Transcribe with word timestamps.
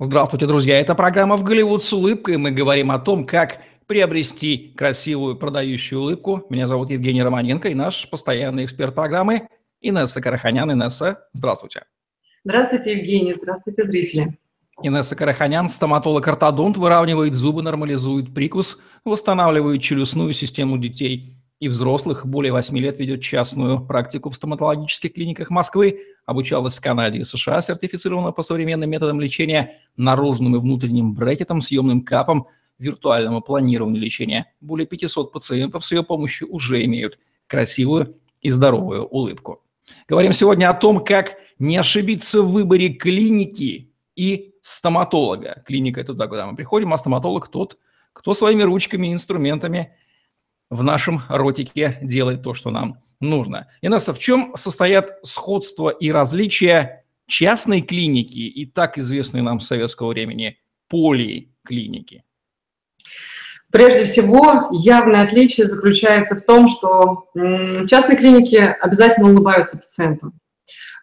Здравствуйте, 0.00 0.46
друзья. 0.46 0.78
Это 0.78 0.94
программа 0.94 1.36
«В 1.36 1.42
Голливуд 1.42 1.82
с 1.82 1.92
улыбкой». 1.92 2.36
Мы 2.36 2.52
говорим 2.52 2.92
о 2.92 3.00
том, 3.00 3.26
как 3.26 3.58
приобрести 3.88 4.72
красивую 4.76 5.34
продающую 5.34 6.00
улыбку. 6.00 6.46
Меня 6.50 6.68
зовут 6.68 6.90
Евгений 6.90 7.20
Романенко 7.20 7.68
и 7.68 7.74
наш 7.74 8.08
постоянный 8.08 8.64
эксперт 8.64 8.94
программы 8.94 9.48
Инесса 9.80 10.20
Караханян. 10.20 10.70
Инесса, 10.70 11.26
здравствуйте. 11.32 11.82
Здравствуйте, 12.44 12.96
Евгений. 12.96 13.34
Здравствуйте, 13.34 13.82
зрители. 13.82 14.38
Инесса 14.84 15.16
Караханян, 15.16 15.68
стоматолог-ортодонт, 15.68 16.76
выравнивает 16.76 17.34
зубы, 17.34 17.62
нормализует 17.62 18.32
прикус, 18.32 18.78
восстанавливает 19.04 19.82
челюстную 19.82 20.32
систему 20.32 20.78
детей 20.78 21.37
и 21.60 21.68
взрослых. 21.68 22.26
Более 22.26 22.52
8 22.52 22.76
лет 22.78 22.98
ведет 22.98 23.22
частную 23.22 23.84
практику 23.84 24.30
в 24.30 24.34
стоматологических 24.34 25.12
клиниках 25.12 25.50
Москвы, 25.50 26.00
обучалась 26.24 26.74
в 26.74 26.80
Канаде 26.80 27.20
и 27.20 27.24
США, 27.24 27.62
сертифицирована 27.62 28.32
по 28.32 28.42
современным 28.42 28.90
методам 28.90 29.20
лечения 29.20 29.80
наружным 29.96 30.56
и 30.56 30.58
внутренним 30.58 31.14
брекетом, 31.14 31.60
съемным 31.60 32.02
капом, 32.02 32.46
виртуальному 32.78 33.40
планированию 33.40 34.00
лечения. 34.00 34.52
Более 34.60 34.86
500 34.86 35.32
пациентов 35.32 35.84
с 35.84 35.90
ее 35.90 36.02
помощью 36.02 36.48
уже 36.52 36.84
имеют 36.84 37.18
красивую 37.46 38.16
и 38.40 38.50
здоровую 38.50 39.06
улыбку. 39.06 39.60
Говорим 40.06 40.32
сегодня 40.32 40.70
о 40.70 40.74
том, 40.74 41.00
как 41.00 41.36
не 41.58 41.76
ошибиться 41.76 42.42
в 42.42 42.52
выборе 42.52 42.90
клиники 42.90 43.92
и 44.14 44.54
стоматолога. 44.62 45.62
Клиника– 45.66 46.00
это 46.02 46.12
туда, 46.12 46.28
куда 46.28 46.46
мы 46.46 46.54
приходим, 46.54 46.92
а 46.92 46.98
стоматолог– 46.98 47.48
тот, 47.50 47.78
кто 48.12 48.34
своими 48.34 48.62
ручками 48.62 49.08
и 49.08 49.12
инструментами 49.12 49.92
в 50.70 50.82
нашем 50.82 51.22
ротике 51.28 51.98
делает 52.02 52.42
то, 52.42 52.54
что 52.54 52.70
нам 52.70 52.98
нужно. 53.20 53.68
Инесса, 53.82 54.12
в 54.12 54.18
чем 54.18 54.52
состоят 54.56 55.18
сходства 55.22 55.88
и 55.88 56.10
различия 56.10 57.04
частной 57.26 57.82
клиники 57.82 58.38
и 58.38 58.66
так 58.66 58.98
известной 58.98 59.42
нам 59.42 59.60
с 59.60 59.66
советского 59.66 60.08
времени 60.08 60.58
поликлиники? 60.88 62.24
Прежде 63.70 64.04
всего, 64.04 64.68
явное 64.72 65.22
отличие 65.24 65.66
заключается 65.66 66.36
в 66.36 66.42
том, 66.42 66.68
что 66.68 67.28
частные 67.86 68.16
клиники 68.16 68.56
обязательно 68.56 69.30
улыбаются 69.30 69.76
пациенту. 69.76 70.32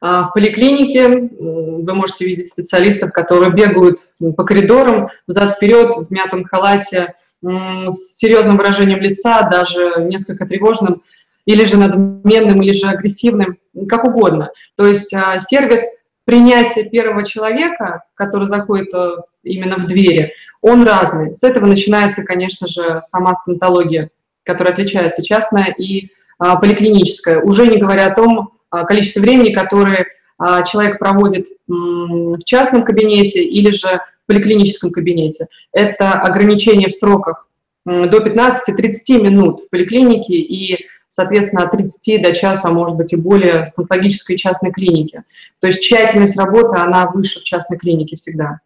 А 0.02 0.24
в 0.24 0.34
поликлинике 0.34 1.08
вы 1.10 1.94
можете 1.94 2.26
видеть 2.26 2.50
специалистов, 2.50 3.12
которые 3.12 3.52
бегают 3.52 4.10
по 4.36 4.44
коридорам 4.44 5.10
взад-вперед 5.28 5.96
в 5.96 6.12
мятом 6.12 6.44
халате, 6.44 7.14
с 7.46 8.18
серьезным 8.18 8.58
выражением 8.58 9.00
лица, 9.00 9.44
даже 9.44 10.04
несколько 10.04 10.46
тревожным, 10.46 11.04
или 11.46 11.64
же 11.64 11.78
надменным, 11.78 12.62
или 12.62 12.74
же 12.74 12.88
агрессивным, 12.88 13.58
как 13.88 14.04
угодно. 14.04 14.50
То 14.76 14.88
есть 14.88 15.14
а, 15.14 15.40
сервис 15.40 15.82
принятия 16.26 16.84
первого 16.90 17.24
человека, 17.24 18.04
который 18.16 18.48
заходит 18.48 18.92
э, 18.94 19.18
именно 19.44 19.78
в 19.78 19.86
двери, 19.86 20.34
он 20.62 20.84
разный. 20.84 21.36
С 21.36 21.44
этого 21.44 21.68
начинается, 21.68 22.24
конечно 22.24 22.68
же, 22.68 23.00
сама 23.04 23.36
стоматология, 23.36 24.10
которая 24.44 24.74
отличается 24.74 25.24
частная 25.24 25.74
и 25.78 26.10
а, 26.40 26.56
поликлиническая. 26.56 27.42
Уже 27.42 27.68
не 27.68 27.78
говоря 27.78 28.08
о 28.08 28.16
том 28.16 28.54
а, 28.72 28.84
количестве 28.86 29.22
времени, 29.22 29.54
которое 29.54 30.08
человек 30.40 31.00
проводит 31.00 31.48
в 31.68 32.44
частном 32.44 32.84
кабинете 32.84 33.44
или 33.44 33.72
же 33.72 34.02
в 34.24 34.28
поликлиническом 34.28 34.92
кабинете. 34.92 35.48
Это 35.72 36.12
ограничение 36.12 36.90
в 36.90 36.96
сроках 36.96 37.48
до 37.86 38.18
15-30 38.18 39.22
минут 39.22 39.62
в 39.62 39.70
поликлинике 39.70 40.36
и 40.36 40.88
соответственно, 41.16 41.64
от 41.64 41.72
30 41.72 42.22
до 42.22 42.36
часа, 42.36 42.68
а 42.68 42.72
может 42.72 42.98
быть 42.98 43.14
и 43.14 43.16
более, 43.16 43.66
стоматологической 43.66 44.36
частной 44.36 44.72
клинике. 44.72 45.24
То 45.62 45.68
есть 45.68 45.82
тщательность 45.82 46.38
работы, 46.38 46.78
она 46.78 47.10
выше 47.10 47.40
в 47.40 47.44
частной 47.44 47.78
клинике 47.78 48.18
всегда. 48.18 48.60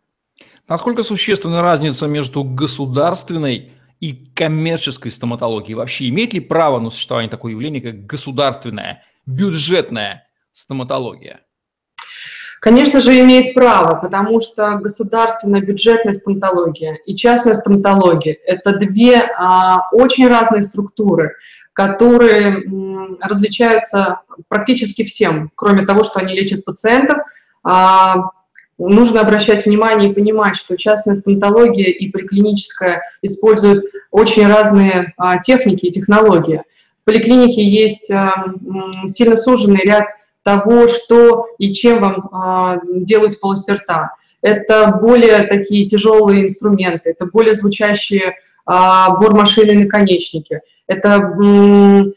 Насколько 0.68 1.04
существенна 1.04 1.62
разница 1.62 2.08
между 2.08 2.44
государственной 2.44 3.72
и 4.00 4.14
коммерческой 4.34 5.12
стоматологией? 5.12 5.76
Вообще 5.76 6.10
имеет 6.10 6.34
ли 6.34 6.40
право 6.40 6.80
на 6.80 6.90
существование 6.90 7.30
такое 7.30 7.52
явление, 7.52 7.82
как 7.82 8.08
государственная, 8.08 9.04
бюджетная 9.28 10.28
стоматология? 10.52 11.42
Конечно 12.60 13.00
же, 13.00 13.20
имеет 13.20 13.54
право, 13.54 13.96
потому 13.96 14.42
что 14.42 14.76
государственная 14.76 15.62
бюджетная 15.62 16.14
стоматология 16.14 16.96
и 17.06 17.16
частная 17.16 17.54
стоматология– 17.54 18.38
это 18.46 18.74
две 18.74 19.22
а, 19.38 19.90
очень 19.92 20.28
разные 20.28 20.62
структуры 20.62 21.36
которые 21.80 22.66
различаются 23.22 24.20
практически 24.50 25.06
всем, 25.06 25.50
кроме 25.56 25.86
того, 25.86 26.04
что 26.04 26.20
они 26.20 26.34
лечат 26.34 26.66
пациентов. 26.66 27.20
А, 27.64 28.32
нужно 28.78 29.22
обращать 29.22 29.66
внимание 29.66 30.12
и 30.12 30.14
понимать, 30.14 30.58
что 30.58 30.76
частная 30.76 31.16
стоматология 31.16 31.90
и 31.90 32.10
поликлиническая 32.10 33.02
используют 33.22 33.86
очень 34.12 34.46
разные 34.46 35.14
а, 35.16 35.38
техники 35.38 35.86
и 35.86 35.92
технологии. 35.92 36.64
В 37.02 37.06
поликлинике 37.06 37.64
есть 37.64 38.12
а, 38.12 38.48
сильно 39.08 39.38
суженный 39.38 39.82
ряд 39.86 40.04
того, 40.56 40.88
что 40.88 41.48
и 41.58 41.74
чем 41.74 42.00
вам 42.00 42.82
делают 43.04 43.36
в 43.36 43.40
полости 43.40 43.72
рта. 43.72 44.12
Это 44.42 45.00
более 45.02 45.44
такие 45.44 45.86
тяжелые 45.86 46.44
инструменты, 46.44 47.10
это 47.12 47.26
более 47.26 47.54
звучащие 47.54 48.36
бормашины 48.66 49.72
и 49.72 49.78
наконечники– 49.78 50.62
это, 50.90 51.36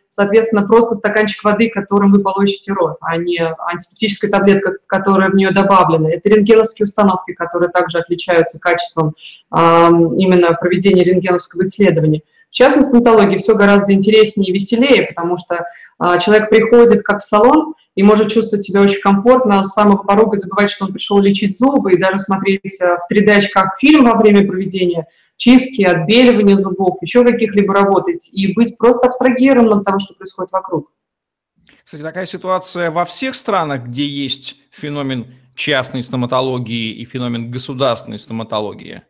соответственно, 0.09 0.67
просто 0.67 0.95
стаканчик 0.95 1.45
воды, 1.45 1.69
которым 1.69 2.11
вы 2.11 2.23
полощете 2.23 2.73
рот, 2.73 2.97
а 3.03 3.19
не 3.19 3.39
антисептическая 3.39 4.31
таблетка, 4.31 4.77
которая 4.87 5.29
в 5.29 5.35
нее 5.35 5.51
добавлена. 5.51 6.11
Это 6.11 6.31
рентгеновские 6.31 6.85
установки, 6.85 7.35
которые 7.35 7.69
также 7.69 7.99
отличаются 7.99 8.59
качеством 8.59 9.15
именно 9.53 10.55
проведения 10.55 11.05
рентгеновского 11.05 11.65
исследования. 11.65 12.23
В 12.49 12.55
частной 12.55 12.83
стоматологии 12.83 13.37
все 13.37 13.55
гораздо 13.55 13.93
интереснее 13.93 14.49
и 14.49 14.55
веселее, 14.55 15.03
потому 15.03 15.37
что 15.37 15.67
а, 15.99 16.19
человек 16.19 16.49
приходит 16.49 17.03
как 17.03 17.21
в 17.21 17.25
салон, 17.25 17.75
и 17.95 18.03
может 18.03 18.33
чувствовать 18.33 18.65
себя 18.65 18.81
очень 18.81 19.01
комфортно 19.01 19.63
с 19.65 19.73
самого 19.73 20.03
порога, 20.03 20.37
забывать, 20.37 20.71
что 20.71 20.87
он 20.87 20.93
пришел 20.93 21.21
лечить 21.21 21.59
зубы 21.59 21.93
и 21.93 21.99
даже 21.99 22.19
смотреть 22.19 22.81
э, 22.81 22.97
в 22.97 23.13
3D 23.13 23.31
очках 23.31 23.77
фильм 23.79 24.05
во 24.05 24.17
время 24.17 24.47
проведения 24.47 25.07
чистки, 25.37 25.83
отбеливания 25.83 26.57
зубов, 26.57 26.97
еще 27.03 27.25
каких-либо 27.25 27.75
работать 27.75 28.31
и 28.33 28.53
быть 28.55 28.79
просто 28.79 29.07
абстрагированным 29.07 29.81
от 29.81 29.85
того, 29.85 29.99
что 29.99 30.15
происходит 30.15 30.53
вокруг. 30.53 30.91
Кстати, 31.85 32.03
такая 32.03 32.27
ситуация 32.27 32.91
во 32.91 33.05
всех 33.05 33.35
странах, 33.35 33.85
где 33.85 34.07
есть 34.07 34.57
феномен 34.71 35.35
частной 35.55 36.03
стоматологии 36.03 36.93
и 36.93 37.05
феномен 37.05 37.51
государственной 37.51 38.19
стоматологии? 38.19 39.03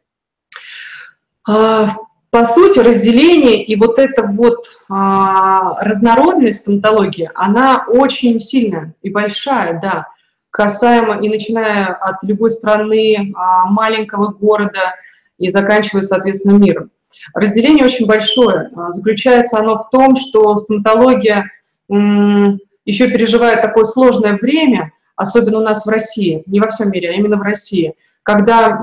А, 1.48 1.88
по 2.32 2.47
сути, 2.47 2.78
разделение 2.78 3.62
и 3.62 3.76
вот 3.76 3.98
эта 3.98 4.22
вот 4.22 4.65
а, 4.88 5.78
разнородность 5.84 6.62
стоматологии, 6.62 7.31
она 7.34 7.84
очень 7.87 8.41
сильная 8.41 8.94
и 9.03 9.10
большая, 9.10 9.78
да, 9.82 10.06
касаемо 10.50 11.21
и 11.22 11.28
начиная 11.28 11.88
от 11.92 12.22
любой 12.22 12.50
страны, 12.50 13.34
а, 13.37 13.66
маленького 13.66 14.32
города 14.32 14.94
и 15.37 15.50
заканчивая, 15.50 16.00
соответственно, 16.00 16.56
миром. 16.56 16.91
Разделение 17.34 17.84
очень 17.84 18.06
большое. 18.06 18.71
А, 18.75 18.91
заключается 18.92 19.59
оно 19.59 19.81
в 19.81 19.91
том, 19.91 20.16
что 20.16 20.56
стоматология 20.56 21.50
еще 21.91 23.10
переживает 23.10 23.60
такое 23.60 23.84
сложное 23.84 24.38
время, 24.38 24.92
особенно 25.16 25.59
у 25.59 25.62
нас 25.62 25.84
в 25.84 25.88
России, 25.91 26.44
не 26.47 26.60
во 26.60 26.71
всем 26.71 26.91
мире, 26.91 27.10
а 27.10 27.12
именно 27.12 27.37
в 27.37 27.42
России, 27.42 27.92
когда 28.22 28.81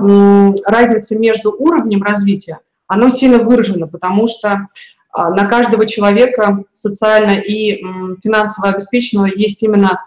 разница 0.68 1.18
между 1.18 1.52
уровнем 1.52 2.04
развития– 2.04 2.60
оно 2.90 3.08
сильно 3.08 3.38
выражено, 3.38 3.86
потому 3.86 4.26
что 4.26 4.66
а, 5.12 5.30
на 5.30 5.46
каждого 5.46 5.86
человека 5.86 6.64
социально 6.72 7.38
и 7.38 7.80
финансово 8.22 8.70
обеспеченного 8.70 9.26
есть 9.26 9.62
именно, 9.62 10.02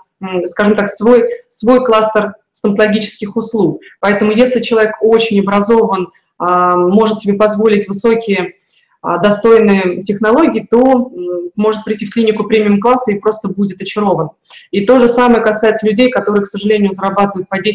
скажем 0.47 0.75
так, 0.75 0.89
свой, 0.89 1.29
свой 1.47 1.85
кластер 1.85 2.35
стоматологических 2.51 3.37
услуг. 3.37 3.79
Поэтому 4.01 4.33
если 4.33 4.59
человек 4.59 4.95
очень 4.99 5.39
образован, 5.39 6.09
а, 6.37 6.75
может 6.75 7.19
себе 7.19 7.35
позволить 7.35 7.87
высокие 7.87 8.55
достойные 9.03 10.01
технологии, 10.03 10.65
то 10.69 11.11
может 11.55 11.83
прийти 11.83 12.05
в 12.05 12.11
клинику 12.11 12.45
премиум-класса 12.45 13.11
и 13.11 13.19
просто 13.19 13.49
будет 13.49 13.81
очарован. 13.81 14.29
И 14.71 14.85
то 14.85 14.99
же 14.99 15.07
самое 15.07 15.43
касается 15.43 15.87
людей, 15.87 16.09
которые, 16.09 16.43
к 16.43 16.47
сожалению, 16.47 16.93
зарабатывают 16.93 17.49
по 17.49 17.59
10-20 17.59 17.69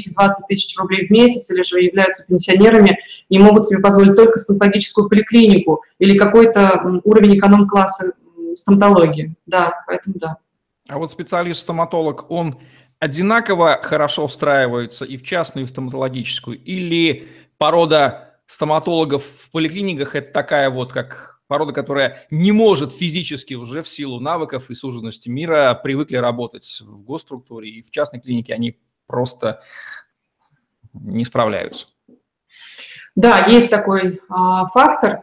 тысяч 0.48 0.76
рублей 0.78 1.06
в 1.06 1.10
месяц 1.10 1.50
или 1.50 1.62
же 1.62 1.80
являются 1.80 2.26
пенсионерами 2.26 2.98
и 3.28 3.38
могут 3.38 3.66
себе 3.66 3.80
позволить 3.80 4.16
только 4.16 4.38
стоматологическую 4.38 5.08
поликлинику 5.08 5.82
или 5.98 6.16
какой-то 6.16 7.00
уровень 7.04 7.38
эконом-класса 7.38 8.14
стоматологии. 8.54 9.34
Да, 9.46 9.75
поэтому 9.86 10.16
да. 10.19 10.38
А 10.88 10.98
вот 10.98 11.10
специалист-стоматолог, 11.10 12.30
он 12.30 12.54
одинаково 12.98 13.78
хорошо 13.82 14.26
встраивается 14.26 15.04
и 15.04 15.19
в 15.19 15.22
частную, 15.22 15.64
и 15.64 15.66
в 15.66 15.70
стоматологическую? 15.70 16.58
Или 16.58 17.28
порода 17.58 18.27
стоматологов 18.48 19.22
в 19.24 19.50
поликлиниках 19.50 20.16
это 20.16 20.32
такая 20.32 20.70
вот, 20.70 20.92
как 20.92 21.40
порода, 21.46 21.72
которая 21.72 22.26
не 22.30 22.50
может 22.50 22.92
физически 22.92 23.54
уже 23.54 23.82
в 23.82 23.88
силу 23.88 24.20
навыков 24.20 24.70
и 24.70 24.74
суженности 24.74 25.28
мира 25.28 25.78
привыкли 25.80 26.16
работать 26.16 26.80
в 26.80 27.02
госструктуре, 27.02 27.70
и 27.70 27.82
в 27.82 27.90
частной 27.90 28.20
клинике 28.20 28.54
они 28.54 28.80
просто 29.06 29.62
не 30.94 31.24
справляются. 31.24 31.86
Да, 33.14 33.46
есть 33.46 33.68
такой 33.68 34.20
а, 34.28 34.66
фактор. 34.66 35.22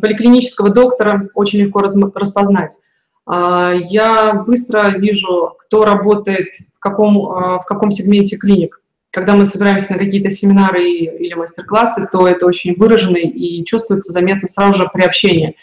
Поликлинического 0.00 0.70
доктора 0.70 1.28
очень 1.34 1.60
легко 1.60 1.80
раз, 1.80 1.96
распознать. 2.14 2.78
А, 3.26 3.72
я 3.72 4.44
быстро 4.46 4.90
вижу, 4.90 5.56
кто 5.58 5.84
работает 5.84 6.54
в 6.74 6.78
каком, 6.78 7.28
а, 7.28 7.58
в 7.58 7.66
каком 7.66 7.90
сегменте 7.90 8.36
клиник. 8.36 8.80
Когда 9.16 9.34
мы 9.34 9.46
собираемся 9.46 9.94
на 9.94 9.98
какие-то 9.98 10.28
семинары 10.28 10.90
или 10.90 11.32
мастер-классы, 11.32 12.06
то 12.12 12.28
это 12.28 12.44
очень 12.44 12.74
выражено 12.74 13.16
и 13.16 13.64
чувствуется 13.64 14.12
заметно 14.12 14.46
сразу 14.46 14.74
же 14.74 14.90
при 14.92 15.04
общении. 15.04 15.56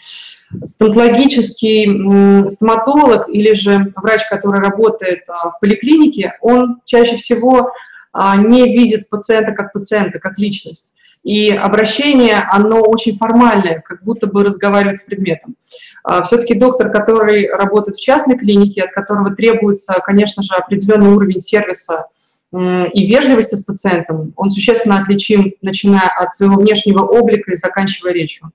Стоматологический 0.64 2.50
стоматолог 2.50 3.28
или 3.28 3.54
же 3.54 3.92
врач, 3.94 4.22
который 4.28 4.58
работает 4.58 5.20
а, 5.28 5.52
в 5.52 5.60
поликлинике, 5.60 6.34
он 6.40 6.80
чаще 6.84 7.16
всего 7.16 7.70
не 8.12 8.76
видит 8.76 9.08
пациента 9.08 9.52
как 9.52 9.72
пациента, 9.72 10.18
как 10.18 10.36
личность. 10.36 10.96
И 11.22 11.50
обращение, 11.50 12.46
оно 12.50 12.80
очень 12.80 13.16
формальное, 13.16 13.80
как 13.82 14.02
будто 14.02 14.26
бы 14.26 14.42
разговаривать 14.42 14.98
с 14.98 15.02
предметом. 15.04 15.54
А, 16.02 16.24
Все-таки 16.24 16.54
доктор, 16.54 16.90
который 16.90 17.48
работает 17.48 17.96
в 17.96 18.02
частной 18.02 18.36
клинике, 18.36 18.82
от 18.82 18.90
которого 18.90 19.32
требуется, 19.32 19.94
конечно 20.04 20.42
же, 20.42 20.56
определенный 20.56 21.12
уровень 21.12 21.38
сервиса 21.38 22.06
и 22.54 23.06
вежливости 23.06 23.56
с 23.56 23.64
пациентом, 23.64 24.32
он 24.36 24.50
существенно 24.50 24.98
отличим, 25.00 25.54
начиная 25.62 26.08
от 26.08 26.32
своего 26.32 26.56
внешнего 26.56 27.02
облика 27.02 27.52
и 27.52 27.56
заканчивая 27.56 28.12
речью. 28.12 28.52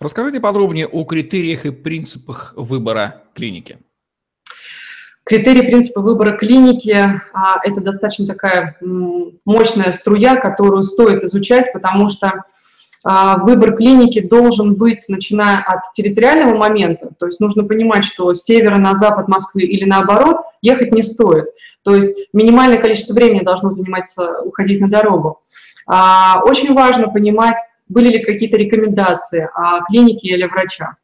Расскажите 0.00 0.40
подробнее 0.40 0.86
о 0.86 1.04
критериях 1.04 1.66
и 1.66 1.70
принципах 1.70 2.54
выбора 2.56 3.22
клиники. 3.34 3.78
Критерии 5.24 5.62
принципа 5.62 6.00
выбора 6.00 6.36
клиники 6.38 6.96
а,– 7.34 7.60
это 7.64 7.82
достаточно 7.82 8.26
такая 8.26 8.78
мощная 9.44 9.92
струя, 9.92 10.36
которую 10.36 10.82
стоит 10.82 11.22
изучать, 11.24 11.70
потому 11.72 12.08
что 12.08 12.44
а, 13.04 13.38
выбор 13.38 13.76
клиники 13.76 14.20
должен 14.20 14.74
быть, 14.74 15.04
начиная 15.08 15.58
от 15.58 15.92
территориального 15.92 16.56
момента, 16.56 17.10
то 17.18 17.26
есть 17.26 17.40
нужно 17.40 17.64
понимать, 17.64 18.04
что 18.04 18.32
с 18.32 18.42
севера 18.42 18.78
на 18.78 18.94
запад 18.94 19.28
Москвы 19.28 19.62
или 19.62 19.84
наоборот 19.84 20.38
ехать 20.62 20.92
не 20.92 21.02
стоит. 21.02 21.46
То 21.88 21.94
есть 21.94 22.28
минимальное 22.34 22.76
количество 22.76 23.14
времени 23.14 23.42
должно 23.42 23.70
заниматься, 23.70 24.42
уходить 24.44 24.78
на 24.78 24.90
дорогу. 24.90 25.40
А, 25.86 26.42
очень 26.44 26.74
важно 26.74 27.08
понимать, 27.08 27.56
были 27.88 28.10
ли 28.10 28.22
какие-то 28.22 28.58
рекомендации 28.58 29.48
о 29.54 29.82
клинике 29.86 30.28
или 30.28 30.44
врача. 30.44 30.96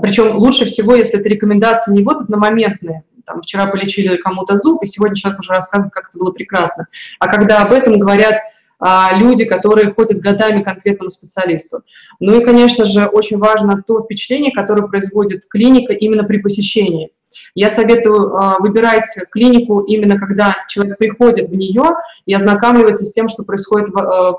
Причем 0.00 0.36
лучше 0.36 0.66
всего, 0.66 0.94
если 0.94 1.18
это 1.18 1.28
рекомендации 1.28 1.92
не 1.92 2.04
вот 2.04 2.22
одномоментные, 2.22 3.02
там, 3.26 3.42
вчера 3.42 3.66
полечили 3.66 4.18
кому-то 4.18 4.56
зуб, 4.56 4.80
и 4.84 4.86
сегодня 4.86 5.16
человек 5.16 5.40
уже 5.40 5.52
рассказывает, 5.52 5.92
как 5.92 6.10
это 6.10 6.18
было 6.18 6.30
прекрасно. 6.30 6.86
А 7.18 7.26
когда 7.26 7.62
об 7.62 7.72
этом 7.72 7.98
говорят 7.98 8.36
а, 8.78 9.10
люди, 9.16 9.44
которые 9.44 9.92
ходят 9.92 10.20
годами 10.20 10.62
к 10.62 10.66
конкретному 10.66 11.10
специалисту. 11.10 11.82
Ну 12.20 12.40
и, 12.40 12.44
конечно 12.44 12.84
же, 12.84 13.06
очень 13.06 13.38
важно 13.38 13.82
то 13.84 14.00
впечатление, 14.00 14.52
которое 14.52 14.86
производит 14.86 15.48
клиника 15.48 15.92
именно 15.92 16.22
при 16.22 16.38
посещении. 16.38 17.10
Я 17.54 17.70
советую 17.70 18.28
э, 18.28 18.54
выбирать 18.60 19.04
клинику 19.30 19.80
именно 19.80 20.18
когда 20.18 20.56
человек 20.68 20.98
приходит 20.98 21.48
в 21.48 21.54
нее 21.54 21.94
и 22.26 22.34
ознакомивается 22.34 23.04
с 23.04 23.12
тем, 23.12 23.28
что 23.28 23.44
происходит 23.44 23.88
э, 23.88 24.32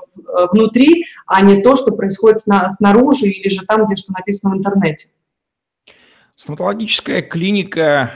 внутри, 0.52 1.04
а 1.26 1.42
не 1.42 1.62
то, 1.62 1.76
что 1.76 1.92
происходит 1.92 2.38
сна, 2.38 2.68
снаружи 2.68 3.26
или 3.26 3.48
же 3.48 3.64
там, 3.66 3.86
где 3.86 3.96
что 3.96 4.12
написано 4.12 4.54
в 4.54 4.58
интернете. 4.58 5.08
Стоматологическая 6.34 7.22
клиника 7.22 8.10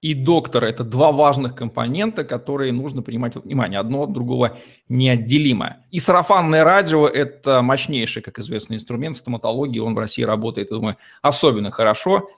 и 0.00 0.14
доктор– 0.14 0.62
это 0.64 0.84
два 0.84 1.10
важных 1.10 1.56
компонента, 1.56 2.22
которые 2.22 2.72
нужно 2.72 3.02
принимать 3.02 3.34
во 3.34 3.40
внимание. 3.40 3.80
Одно 3.80 4.04
от 4.04 4.12
другого 4.12 4.56
неотделимо. 4.88 5.78
И 5.90 5.98
сарафанное 5.98 6.62
радио– 6.62 7.08
это 7.08 7.62
мощнейший, 7.62 8.22
как 8.22 8.38
известно, 8.38 8.74
инструмент 8.74 9.16
стоматологии. 9.16 9.80
Он 9.80 9.94
в 9.96 9.98
России 9.98 10.22
работает, 10.22 10.70
я 10.70 10.76
думаю, 10.76 10.96
особенно 11.20 11.72
хорошо. 11.72 12.28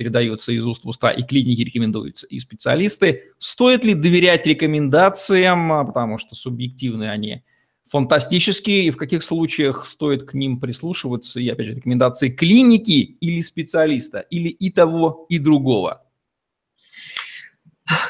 Передается 0.00 0.52
из 0.52 0.64
уст 0.64 0.84
в 0.84 0.88
уста, 0.88 1.10
и 1.10 1.22
клиники 1.22 1.60
рекомендуются, 1.60 2.26
и 2.26 2.38
специалисты. 2.38 3.34
Стоит 3.36 3.84
ли 3.84 3.92
доверять 3.92 4.46
рекомендациям, 4.46 5.86
потому 5.86 6.16
что 6.16 6.34
субъективные 6.34 7.10
они 7.10 7.44
фантастические, 7.86 8.84
и 8.84 8.90
в 8.90 8.96
каких 8.96 9.22
случаях 9.22 9.84
стоит 9.84 10.22
к 10.22 10.32
ним 10.32 10.58
прислушиваться, 10.58 11.38
и, 11.38 11.48
опять 11.50 11.66
же, 11.66 11.74
рекомендации 11.74 12.30
клиники 12.30 13.18
или 13.20 13.42
специалиста, 13.42 14.20
или 14.20 14.48
и 14.48 14.70
того, 14.70 15.26
и 15.28 15.38
другого– 15.38 16.02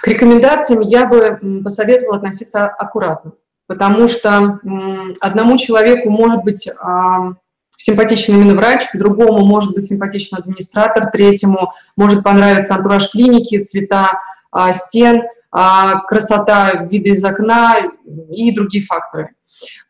к 0.00 0.06
рекомендациям 0.06 0.82
я 0.82 1.06
бы 1.06 1.62
посоветовала 1.64 2.18
относиться 2.18 2.66
аккуратно, 2.66 3.32
потому 3.66 4.06
что 4.06 4.60
одному 5.20 5.58
человеку 5.58 6.10
может 6.10 6.44
быть 6.44 6.68
а, 6.80 7.32
симпатичен 7.80 8.34
именно 8.34 8.54
врач, 8.54 8.82
другому 8.94 9.44
может 9.44 9.74
быть 9.74 9.86
симпатичен 9.86 10.36
администратор, 10.36 11.10
третьему 11.10 11.72
может 11.96 12.22
понравиться 12.22 12.74
антураж 12.74 13.10
клиники, 13.10 13.62
цвета 13.62 14.20
а, 14.52 14.72
стен, 14.72 15.22
а, 15.50 16.00
красота 16.00 16.86
вида 16.90 17.10
из 17.10 17.24
окна 17.24 17.76
и 18.30 18.52
другие 18.54 18.84
факторы. 18.84 19.30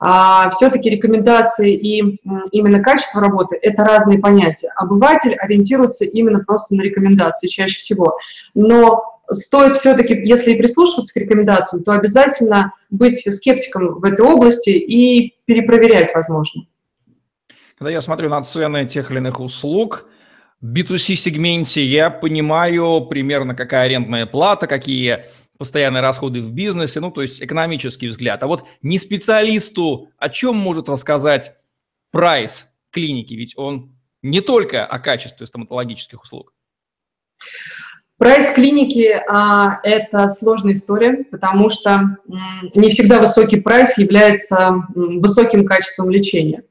Все-таки 0.00 0.90
рекомендации 0.90 1.74
и 1.74 2.18
именно 2.50 2.82
качество 2.82 3.20
работы– 3.20 3.56
это 3.62 3.84
разные 3.84 4.18
понятия. 4.18 4.72
Обыватель 4.74 5.34
ориентируется 5.34 6.04
именно 6.04 6.40
просто 6.40 6.74
на 6.74 6.82
рекомендации 6.82 7.46
чаще 7.46 7.78
всего. 7.78 8.16
Но 8.54 9.04
стоит 9.30 9.76
все-таки, 9.76 10.14
если 10.14 10.52
и 10.52 10.58
прислушиваться 10.58 11.14
к 11.14 11.22
рекомендациям, 11.22 11.84
то 11.84 11.92
обязательно 11.92 12.72
быть 12.90 13.20
скептиком 13.32 14.00
в 14.00 14.04
этой 14.04 14.26
области 14.26 14.70
и 14.70 15.34
перепроверять, 15.44 16.10
возможно. 16.14 16.62
Когда 17.80 17.92
я 17.92 18.02
смотрю 18.02 18.28
на 18.28 18.42
цены 18.42 18.84
тех 18.84 19.10
или 19.10 19.20
иных 19.20 19.40
услуг, 19.40 20.06
в 20.60 20.70
B2C-сегменте 20.70 21.82
я 21.82 22.10
понимаю 22.10 23.06
примерно, 23.06 23.54
какая 23.54 23.86
арендная 23.86 24.26
плата, 24.26 24.66
какие 24.66 25.24
постоянные 25.56 26.02
расходы 26.02 26.42
в 26.42 26.52
бизнесе, 26.52 27.00
ну, 27.00 27.10
то 27.10 27.22
есть 27.22 27.42
экономический 27.42 28.08
взгляд. 28.08 28.42
А 28.42 28.48
вот 28.48 28.68
не 28.82 28.98
специалисту 28.98 30.10
о 30.18 30.28
чем 30.28 30.56
может 30.56 30.90
рассказать 30.90 31.52
прайс 32.10 32.68
клиники, 32.90 33.32
ведь 33.32 33.56
он 33.56 33.96
не 34.20 34.42
только 34.42 34.84
о 34.84 34.98
качестве 34.98 35.46
стоматологических 35.46 36.22
услуг. 36.22 36.52
Прайс 38.18 38.50
клиники 38.50 39.18
а,– 39.26 39.80
это 39.84 40.28
сложная 40.28 40.74
история, 40.74 41.24
потому 41.30 41.70
что 41.70 41.92
м, 41.92 42.18
не 42.74 42.90
всегда 42.90 43.20
высокий 43.20 43.58
прайс 43.58 43.96
является 43.96 44.84
м, 44.94 45.20
высоким 45.20 45.64
качеством 45.64 46.10
лечения. 46.10 46.62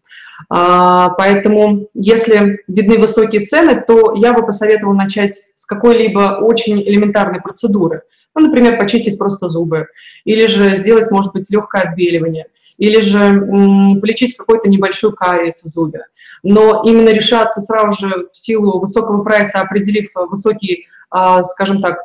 А, 0.48 1.10
поэтому, 1.10 1.90
если 1.94 2.62
видны 2.68 2.98
высокие 2.98 3.44
цены, 3.44 3.84
то 3.86 4.14
я 4.16 4.34
бы 4.34 4.46
посоветовала 4.46 4.94
начать 4.94 5.38
с 5.56 5.66
какой-либо 5.66 6.40
очень 6.42 6.82
элементарной 6.82 7.42
процедуры. 7.42 8.04
Ну, 8.36 8.48
например, 8.48 8.78
почистить 8.78 9.18
просто 9.18 9.48
зубы, 9.48 9.88
или 10.24 10.46
же 10.46 10.76
сделать, 10.76 11.12
может 11.12 11.34
быть, 11.34 11.50
легкое 11.50 11.82
отбеливание, 11.82 12.46
или 12.78 13.02
же 13.02 14.00
полечить 14.00 14.38
какой-то 14.38 14.70
небольшой 14.70 15.14
кариес 15.14 15.64
в 15.64 15.68
зубе. 15.68 16.06
Но 16.44 16.84
именно 16.86 17.10
решаться 17.10 17.60
сразу 17.60 17.98
же 17.98 18.28
в 18.32 18.38
силу 18.38 18.80
высокого 18.80 19.24
прайса, 19.24 19.60
определив 19.60 20.10
высокий 20.16 20.86
а, 21.12 21.42
скажем 21.44 21.82
так, 21.82 22.04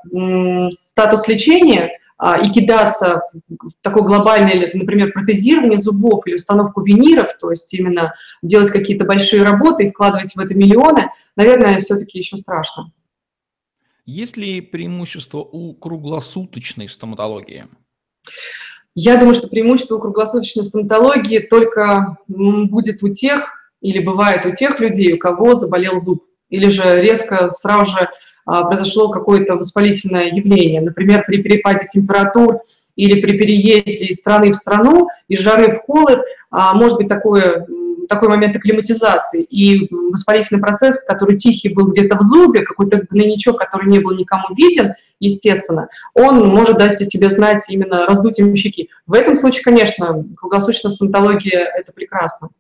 статус 0.70 1.28
лечения 1.28 1.98
и 2.23 2.49
кидаться 2.50 3.23
в 3.49 3.73
такое 3.83 4.04
глобальное, 4.04 4.71
например, 4.75 5.12
протезирование 5.12 5.78
зубов 5.78 6.26
или 6.26 6.37
установку 6.37 6.83
виниров, 6.83 7.37
то 7.40 7.50
есть 7.50 7.73
именно 7.75 8.14
делать 8.42 8.71
какие-то 8.71 9.04
большие 9.04 9.42
работы 9.42 9.85
и 9.85 9.90
вкладывать 9.90 10.35
в 10.35 10.38
это 10.38 10.54
миллионы, 10.54 11.11
наверное, 11.37 11.78
все-таки 11.78 12.18
еще 12.18 12.37
страшно. 12.37 12.92
Есть 14.06 14.37
ли 14.37 14.61
преимущество 14.61 15.38
у 15.38 15.75
круглосуточной 15.75 16.88
стоматологии? 16.88 17.66
Я 18.94 19.16
думаю, 19.16 19.35
что 19.35 19.49
преимущество 19.49 19.97
у 19.97 20.00
круглосуточной 20.00 20.62
стоматологии 20.62 21.40
только 21.40 22.18
будет 22.28 23.02
у 23.02 23.09
тех, 23.09 23.49
или 23.80 23.99
бывает 23.99 24.47
у 24.47 24.52
тех 24.52 24.78
людей, 24.78 25.14
у 25.14 25.18
кого 25.18 25.54
заболел 25.54 25.99
зуб, 25.99 26.25
или 26.49 26.68
же 26.68 27.02
резко 27.02 27.50
сразу 27.50 27.90
же 27.90 27.99
а, 27.99 28.11
произошло 28.44 29.08
какое-то 29.10 29.56
воспалительное 29.56 30.26
явление. 30.26 30.80
Например, 30.80 31.24
при 31.26 31.42
перепаде 31.42 31.86
температур 31.90 32.60
или 32.96 33.20
при 33.20 33.38
переезде 33.38 34.06
из 34.06 34.18
страны 34.18 34.52
в 34.52 34.56
страну, 34.56 35.08
из 35.28 35.40
жары 35.40 35.72
в 35.72 35.80
холод, 35.80 36.20
а, 36.50 36.74
может 36.74 36.98
быть 36.98 37.08
такое, 37.08 37.66
такой 38.08 38.28
момент 38.28 38.56
акклиматизации. 38.56 39.42
И 39.42 39.88
воспалительный 39.90 40.60
процесс, 40.60 41.02
который 41.04 41.36
тихий 41.36 41.70
был 41.70 41.88
где-то 41.88 42.16
в 42.16 42.22
зубе, 42.22 42.62
какой-то 42.62 43.02
гнойничок, 43.10 43.58
который 43.58 43.88
не 43.88 43.98
был 43.98 44.14
никому 44.14 44.54
виден, 44.56 44.92
естественно, 45.20 45.88
он 46.14 46.46
может 46.46 46.78
дать 46.78 47.00
о 47.00 47.04
себе 47.04 47.30
знать 47.30 47.64
именно 47.68 48.06
раздутием 48.06 48.54
щеки. 48.54 48.90
В 49.06 49.14
этом 49.14 49.34
случае, 49.34 49.64
конечно, 49.64 50.24
круглосуточная 50.36 50.92
стоматология– 50.92 51.64
это 51.78 51.92
прекрасно. 51.92 52.50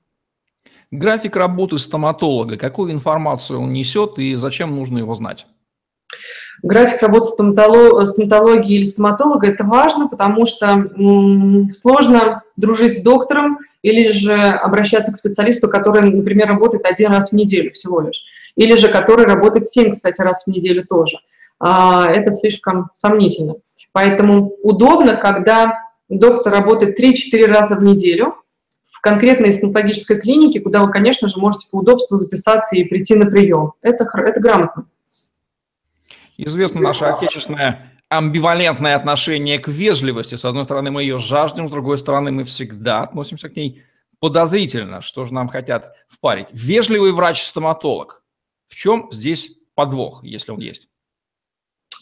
График 0.90 1.36
работы 1.36 1.78
стоматолога, 1.78 2.56
какую 2.56 2.92
информацию 2.92 3.60
он 3.60 3.72
несет 3.72 4.18
и 4.18 4.36
зачем 4.36 4.76
нужно 4.76 4.98
его 4.98 5.14
знать? 5.14 5.46
График 6.62 7.02
работы 7.02 7.26
стоматологии 7.26 8.76
или 8.76 8.84
стоматолога– 8.84 9.46
это 9.48 9.64
важно, 9.64 10.08
потому 10.08 10.46
что 10.46 10.90
сложно 11.72 12.42
дружить 12.56 12.98
с 12.98 13.02
доктором 13.02 13.58
или 13.82 14.10
же 14.10 14.32
обращаться 14.32 15.12
к 15.12 15.16
специалисту, 15.16 15.68
который, 15.68 16.10
например, 16.10 16.48
работает 16.48 16.86
один 16.86 17.10
раз 17.12 17.30
в 17.30 17.34
неделю 17.34 17.72
всего 17.72 18.00
лишь, 18.00 18.24
или 18.56 18.76
же 18.76 18.88
который 18.88 19.26
работает 19.26 19.66
семь, 19.66 19.92
кстати, 19.92 20.20
раз 20.20 20.44
в 20.44 20.50
неделю 20.50 20.86
тоже. 20.86 21.18
А, 21.60 22.10
это 22.10 22.30
слишком 22.30 22.90
сомнительно. 22.92 23.56
Поэтому 23.92 24.54
удобно, 24.62 25.16
когда 25.16 25.78
доктор 26.08 26.52
работает 26.52 26.98
3-4 26.98 27.46
раза 27.46 27.76
в 27.76 27.82
неделю 27.82 28.34
в 28.82 29.00
конкретной 29.00 29.52
стоматологической 29.52 30.20
клинике, 30.20 30.60
куда 30.60 30.80
вы, 30.80 30.90
конечно 30.90 31.28
же, 31.28 31.38
можете 31.38 31.68
по 31.70 31.76
удобству 31.76 32.16
записаться 32.16 32.76
и 32.76 32.84
прийти 32.84 33.14
на 33.14 33.26
прием. 33.26 33.72
Это, 33.82 34.06
это 34.14 34.40
грамотно. 34.40 34.86
Известно 36.36 36.80
наше 36.80 37.04
отечественное 37.04 37.92
амбивалентное 38.08 38.96
отношение 38.96 39.58
к 39.58 39.68
вежливости. 39.68 40.34
С 40.34 40.44
одной 40.44 40.64
стороны, 40.64 40.90
мы 40.90 41.02
ее 41.02 41.18
жаждем, 41.18 41.68
с 41.68 41.70
другой 41.70 41.98
стороны, 41.98 42.30
мы 42.30 42.44
всегда 42.44 43.00
относимся 43.00 43.48
к 43.48 43.56
ней 43.56 43.82
подозрительно. 44.20 45.00
Что 45.00 45.24
же 45.24 45.34
нам 45.34 45.48
хотят 45.48 45.94
впарить? 46.08 46.48
Вежливый 46.52 47.12
врач-стоматолог. 47.12 48.22
В 48.68 48.74
чем 48.74 49.08
здесь 49.10 49.56
подвох, 49.74 50.22
если 50.22 50.52
он 50.52 50.60
есть? 50.60 50.88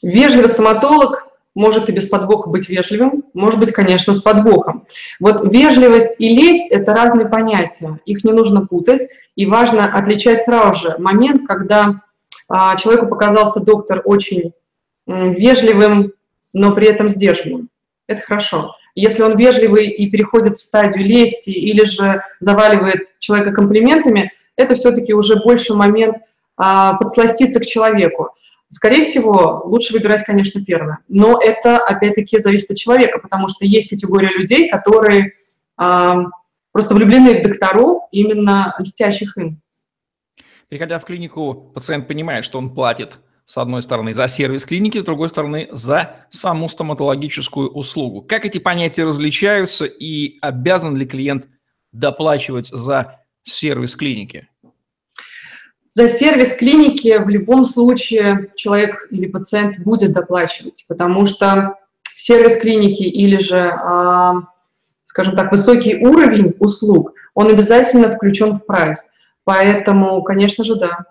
Вежливый 0.03 0.49
стоматолог 0.49 1.27
может 1.55 1.89
и 1.89 1.93
без 1.93 2.09
подвоха 2.09 2.49
быть 2.49 2.69
вежливым, 2.69 3.25
может 3.35 3.61
быть, 3.61 3.73
конечно, 3.73 4.15
с 4.15 4.23
подвохом. 4.23 4.87
Вот 5.21 5.53
вежливость 5.53 6.19
и 6.19 6.29
лесть– 6.31 6.69
это 6.71 6.95
разные 6.95 7.29
понятия, 7.29 8.01
их 8.07 8.25
не 8.25 8.33
нужно 8.33 8.67
путать, 8.67 9.03
и 9.37 9.47
важно 9.47 9.93
отличать 9.95 10.41
сразу 10.41 10.81
же 10.81 10.99
момент, 10.99 11.47
когда 11.47 12.03
человеку 12.79 13.07
показался 13.07 13.65
доктор 13.65 14.03
очень 14.05 14.53
вежливым, 15.07 16.13
но 16.53 16.75
при 16.75 16.87
этом 16.87 17.09
сдержанным. 17.09 17.69
Это 18.07 18.23
хорошо. 18.23 18.75
Если 18.95 19.23
он 19.23 19.37
вежливый 19.37 19.89
и 19.89 20.11
переходит 20.11 20.59
в 20.59 20.63
стадию 20.63 21.07
лести 21.07 21.51
или 21.51 21.85
же 21.85 22.23
заваливает 22.41 23.19
человека 23.21 23.53
комплиментами, 23.53 24.33
это 24.57 24.75
все-таки 24.75 25.15
уже 25.15 25.43
больше 25.43 25.75
момент 25.75 26.19
а, 26.57 26.95
подсластиться 26.95 27.59
к 27.59 27.67
человеку. 27.67 28.31
Скорее 28.69 29.05
всего, 29.05 29.63
лучше 29.65 29.95
выбирать, 29.95 30.25
конечно, 30.25 30.63
первое. 30.65 30.99
Но 31.09 31.41
это, 31.41 31.79
опять-таки, 31.79 32.39
зависит 32.39 32.71
от 32.71 32.77
человека, 32.77 33.19
потому 33.19 33.49
что 33.49 33.65
есть 33.65 33.89
категория 33.89 34.31
людей, 34.31 34.69
которые 34.69 35.33
а, 35.79 36.25
просто 36.73 36.95
влюблены 36.95 37.41
в 37.41 37.43
докторов, 37.43 38.03
именно 38.13 38.75
льстящих 38.79 39.39
им. 39.39 39.62
Приходя 40.73 40.99
в 40.99 41.05
клинику, 41.05 41.71
пациент 41.75 42.09
понимает, 42.09 42.47
что 42.47 42.57
он 42.57 42.75
платит 42.75 43.19
с 43.45 43.59
одной 43.59 43.83
стороны 43.83 44.15
за 44.15 44.27
сервис 44.27 44.65
клиники, 44.65 44.97
с 44.97 45.05
другой 45.05 45.29
стороны 45.29 45.69
за 45.71 46.25
саму 46.31 46.67
стоматологическую 46.67 47.69
услугу. 47.69 48.23
Как 48.23 48.47
эти 48.47 48.57
понятия 48.57 49.05
различаются 49.05 49.85
и 49.85 50.39
обязан 50.41 50.97
ли 50.97 51.05
клиент 51.05 51.47
доплачивать 51.93 52.69
за 52.69 53.21
сервис 53.43 53.95
клиники? 53.97 54.49
За 55.91 56.09
сервис 56.09 56.55
клиники 56.55 57.23
в 57.23 57.29
любом 57.29 57.67
случае 57.67 58.51
человек 58.57 59.09
или 59.11 59.27
пациент 59.27 59.79
будет 59.81 60.15
доплачивать, 60.15 60.87
потому 60.89 61.27
что 61.27 61.77
сервис 62.03 62.57
клиники 62.57 63.03
или 63.03 63.39
же, 63.41 63.59
а, 63.59 64.37
скажем 65.03 65.37
так, 65.37 65.53
высокий 65.53 65.97
уровень 65.97 66.55
услуг, 66.61 67.13
он 67.35 67.49
обязательно 67.49 68.09
включен 68.09 68.55
в 68.55 68.65
прайс. 68.65 69.12
Поэтому, 69.45 70.23
конечно 70.23 70.65
же, 70.65 70.77
да. 70.77 71.05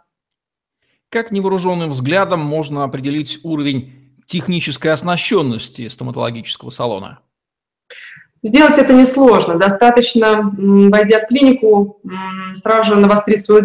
Как 1.09 1.31
невооруженным 1.31 1.89
взглядом 1.89 2.39
можно 2.39 2.83
определить 2.83 3.39
уровень 3.43 4.17
технической 4.25 4.91
оснащенности 4.91 5.89
стоматологического 5.89 6.69
салона? 6.69 7.19
Сделать 8.43 8.79
это 8.79 8.93
несложно. 8.93 9.55
Достаточно, 9.55 10.51
войдя 10.57 11.19
в 11.19 11.27
клинику, 11.27 11.99
сразу 12.55 12.93
же 12.93 12.99
навострить 12.99 13.43
свой, 13.43 13.61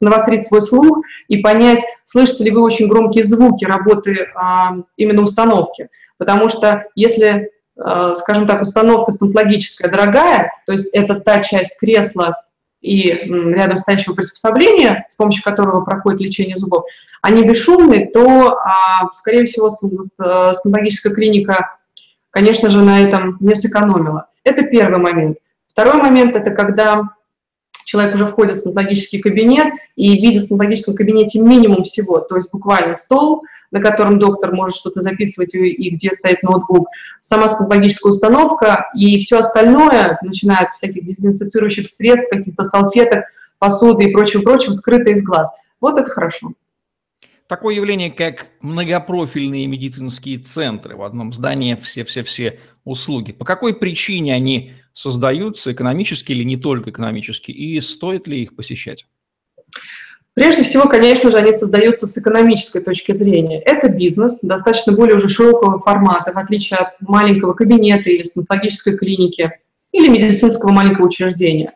навострить 0.00 0.46
свой 0.46 0.60
слух 0.60 1.00
и 1.28 1.38
понять, 1.38 1.82
слышите 2.04 2.44
ли 2.44 2.50
вы 2.50 2.60
очень 2.60 2.88
громкие 2.88 3.24
звуки 3.24 3.64
работы 3.64 4.28
а, 4.34 4.74
именно 4.98 5.22
установки. 5.22 5.88
Потому 6.18 6.50
что 6.50 6.84
если, 6.94 7.50
а, 7.78 8.14
скажем 8.14 8.46
так, 8.46 8.60
установка 8.60 9.10
стоматологическая 9.10 9.90
дорогая, 9.90 10.52
то 10.66 10.72
есть 10.72 10.94
это 10.94 11.14
та 11.14 11.42
часть 11.42 11.78
кресла, 11.78 12.36
и 12.80 13.10
рядом 13.10 13.78
стоящего 13.78 14.14
приспособления, 14.14 15.04
с 15.08 15.16
помощью 15.16 15.42
которого 15.42 15.84
проходит 15.84 16.20
лечение 16.20 16.56
зубов, 16.56 16.84
они 17.22 17.44
бесшумные, 17.44 18.06
то, 18.06 18.56
а, 18.58 19.12
скорее 19.12 19.44
всего, 19.44 19.68
стоматологическая 19.70 21.12
клиника, 21.12 21.76
конечно 22.30 22.70
же, 22.70 22.80
на 22.82 23.00
этом 23.00 23.36
не 23.40 23.54
сэкономила. 23.54 24.28
Это 24.42 24.62
первый 24.62 24.98
момент. 24.98 25.38
Второй 25.68 26.00
момент– 26.00 26.34
это 26.36 26.50
когда 26.50 27.02
человек 27.84 28.14
уже 28.14 28.26
входит 28.26 28.56
в 28.56 28.60
стоматологический 28.60 29.20
кабинет 29.20 29.74
и 29.96 30.20
видит 30.22 30.42
в 30.42 30.44
стоматологическом 30.46 30.94
кабинете 30.94 31.40
минимум 31.40 31.84
всего, 31.84 32.20
то 32.20 32.36
есть 32.36 32.52
буквально 32.52 32.94
стол– 32.94 33.42
на 33.70 33.80
котором 33.80 34.18
доктор 34.18 34.52
может 34.52 34.76
что-то 34.76 35.00
записывать 35.00 35.54
и 35.54 35.90
где 35.90 36.10
стоит 36.12 36.42
ноутбук, 36.42 36.88
сама 37.20 37.48
стоматологическая 37.48 38.10
установка 38.10 38.86
и 38.94 39.20
все 39.20 39.38
остальное, 39.38 40.18
начиная 40.22 40.66
от 40.66 40.74
всяких 40.74 41.04
дезинфицирующих 41.04 41.88
средств, 41.88 42.28
каких-то 42.30 42.64
салфеток, 42.64 43.24
посуды 43.58 44.04
и 44.04 44.12
прочего-прочего, 44.12 44.72
скрыто 44.72 45.10
из 45.10 45.22
глаз. 45.22 45.52
Вот 45.80 45.98
это 45.98 46.10
хорошо. 46.10 46.52
Такое 47.46 47.74
явление, 47.74 48.12
как 48.12 48.46
многопрофильные 48.60 49.66
медицинские 49.66 50.38
центры. 50.38 50.96
В 50.96 51.02
одном 51.02 51.32
здании 51.32 51.74
все-все-все 51.74 52.60
услуги. 52.84 53.32
По 53.32 53.44
какой 53.44 53.74
причине 53.74 54.34
они 54.34 54.72
создаются, 54.92 55.72
экономически 55.72 56.30
или 56.30 56.44
не 56.44 56.56
только 56.56 56.90
экономически, 56.90 57.50
и 57.50 57.80
стоит 57.80 58.28
ли 58.28 58.42
их 58.42 58.54
посещать? 58.54 59.06
Прежде 60.34 60.62
всего, 60.62 60.88
конечно 60.88 61.30
же, 61.30 61.38
они 61.38 61.52
создаются 61.52 62.06
с 62.06 62.16
экономической 62.16 62.80
точки 62.80 63.12
зрения. 63.12 63.60
Это 63.60 63.88
бизнес, 63.88 64.40
достаточно 64.40 64.92
более 64.92 65.16
уже 65.16 65.28
широкого 65.28 65.78
формата, 65.80 66.32
в 66.32 66.38
отличие 66.38 66.78
от 66.78 67.00
маленького 67.00 67.52
кабинета 67.52 68.10
или 68.10 68.22
стоматологической 68.22 68.96
клиники, 68.96 69.50
или 69.92 70.08
медицинского 70.08 70.70
маленького 70.70 71.06
учреждения. 71.06 71.74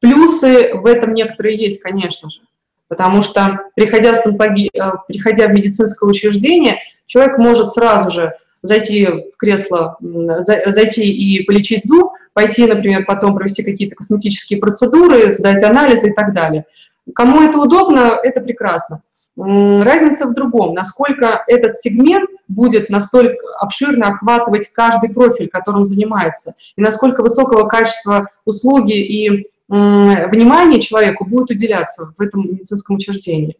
Плюсы 0.00 0.74
в 0.74 0.86
этом 0.86 1.14
некоторые 1.14 1.56
есть, 1.56 1.80
конечно 1.80 2.30
же, 2.30 2.42
потому 2.86 3.22
что, 3.22 3.60
приходя, 3.74 4.12
в, 4.12 4.16
стоматологи... 4.16 4.70
Э, 4.72 4.92
приходя 5.08 5.48
в 5.48 5.52
медицинское 5.52 6.08
учреждение, 6.08 6.78
человек 7.06 7.38
может 7.38 7.70
сразу 7.70 8.10
же 8.10 8.34
зайти 8.62 9.06
в 9.06 9.36
кресло, 9.36 9.98
зайти 10.00 11.10
и 11.10 11.42
полечить 11.42 11.84
зуб, 11.84 12.12
пойти, 12.34 12.66
например, 12.66 13.04
потом 13.04 13.34
провести 13.34 13.64
какие-то 13.64 13.96
косметические 13.96 14.60
процедуры, 14.60 15.32
сдать 15.32 15.62
анализы 15.64 16.10
и 16.10 16.12
так 16.12 16.32
далее– 16.32 16.66
Кому 17.14 17.42
это 17.42 17.58
удобно, 17.58 18.18
это 18.22 18.40
прекрасно. 18.40 19.02
Разница 19.36 20.26
в 20.26 20.34
другом, 20.34 20.74
насколько 20.74 21.42
этот 21.48 21.74
сегмент 21.76 22.30
будет 22.46 22.88
настолько 22.88 23.36
обширно 23.58 24.08
охватывать 24.08 24.68
каждый 24.68 25.10
профиль, 25.10 25.48
которым 25.48 25.84
занимается, 25.84 26.54
и 26.76 26.80
насколько 26.80 27.20
высокого 27.20 27.66
качества 27.66 28.28
услуги 28.44 28.96
и 28.96 29.48
внимания 29.68 30.80
человеку 30.80 31.24
будет 31.24 31.50
уделяться 31.50 32.12
в 32.16 32.20
этом 32.20 32.42
медицинском 32.48 32.96
учреждении. 32.96 33.56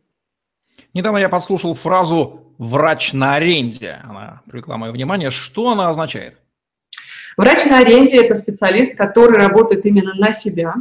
Недавно 0.93 1.19
я 1.19 1.29
послушал 1.29 1.75
фразу 1.75 2.43
«врач 2.59 3.13
на 3.13 3.35
аренде». 3.35 3.99
Она 4.05 4.43
привлекла 4.45 4.77
мое 4.77 4.93
внимание. 4.93 5.31
Что 5.31 5.71
она 5.71 5.89
означает? 5.89 6.39
Врач 7.37 7.65
на 7.67 7.79
аренде– 7.79 8.19
это 8.25 8.37
специалист, 8.37 8.97
который 8.97 9.39
работает 9.39 9.85
именно 9.87 10.15
на 10.15 10.33
себя, 10.33 10.75